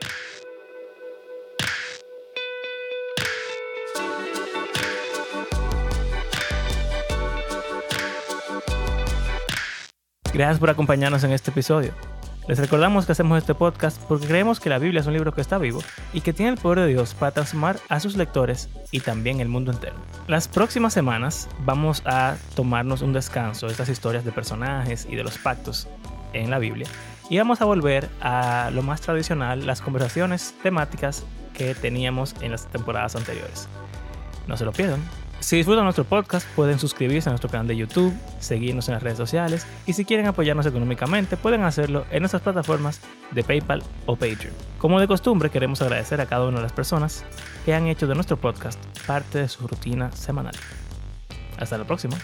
Gracias 10.33 10.59
por 10.59 10.69
acompañarnos 10.71 11.23
en 11.23 11.31
este 11.31 11.51
episodio. 11.51 11.93
Les 12.49 12.57
recordamos 12.57 13.05
que 13.05 13.11
hacemos 13.11 13.37
este 13.37 13.53
podcast 13.53 14.01
porque 14.07 14.25
creemos 14.25 14.59
que 14.59 14.71
la 14.71 14.79
Biblia 14.79 15.01
es 15.01 15.05
un 15.05 15.13
libro 15.13 15.31
que 15.31 15.39
está 15.39 15.59
vivo 15.59 15.83
y 16.13 16.21
que 16.21 16.33
tiene 16.33 16.53
el 16.53 16.57
poder 16.57 16.79
de 16.79 16.87
Dios 16.87 17.13
para 17.13 17.31
transformar 17.31 17.77
a 17.89 17.99
sus 17.99 18.17
lectores 18.17 18.69
y 18.89 19.01
también 19.01 19.39
el 19.39 19.47
mundo 19.47 19.71
entero. 19.71 19.93
Las 20.27 20.47
próximas 20.47 20.91
semanas 20.91 21.47
vamos 21.63 22.01
a 22.07 22.37
tomarnos 22.55 23.03
un 23.03 23.13
descanso 23.13 23.67
de 23.67 23.73
estas 23.73 23.87
historias 23.89 24.25
de 24.25 24.31
personajes 24.31 25.07
y 25.07 25.15
de 25.15 25.23
los 25.23 25.37
pactos 25.37 25.87
en 26.33 26.49
la 26.49 26.57
Biblia 26.57 26.87
y 27.29 27.37
vamos 27.37 27.61
a 27.61 27.65
volver 27.65 28.09
a 28.19 28.71
lo 28.73 28.81
más 28.81 29.01
tradicional, 29.01 29.67
las 29.67 29.81
conversaciones 29.81 30.55
temáticas 30.63 31.25
que 31.53 31.75
teníamos 31.75 32.35
en 32.41 32.49
las 32.53 32.65
temporadas 32.65 33.15
anteriores. 33.15 33.67
No 34.47 34.57
se 34.57 34.65
lo 34.65 34.71
pierdan. 34.71 35.01
Si 35.39 35.55
disfrutan 35.55 35.85
nuestro 35.85 36.03
podcast, 36.03 36.45
pueden 36.55 36.79
suscribirse 36.79 37.29
a 37.29 37.31
nuestro 37.31 37.49
canal 37.49 37.67
de 37.67 37.77
YouTube, 37.77 38.13
seguirnos 38.39 38.89
en 38.89 38.95
las 38.95 39.03
redes 39.03 39.17
sociales 39.17 39.65
y 39.85 39.93
si 39.93 40.03
quieren 40.03 40.27
apoyarnos 40.27 40.65
económicamente, 40.65 41.37
pueden 41.37 41.63
hacerlo 41.63 42.05
en 42.11 42.19
nuestras 42.19 42.41
plataformas 42.41 42.99
de 43.31 43.43
PayPal 43.43 43.81
o 44.05 44.15
Patreon. 44.15 44.53
Como 44.77 44.99
de 44.99 45.07
costumbre, 45.07 45.49
queremos 45.49 45.81
agradecer 45.81 46.19
a 46.19 46.25
cada 46.25 46.45
una 46.45 46.57
de 46.57 46.63
las 46.63 46.73
personas 46.73 47.23
que 47.65 47.73
han 47.73 47.87
hecho 47.87 48.05
de 48.05 48.15
nuestro 48.15 48.37
podcast 48.37 48.79
parte 49.07 49.39
de 49.39 49.47
su 49.47 49.65
rutina 49.65 50.11
semanal. 50.11 50.55
Hasta 51.57 51.77
la 51.77 51.85
próxima. 51.85 52.17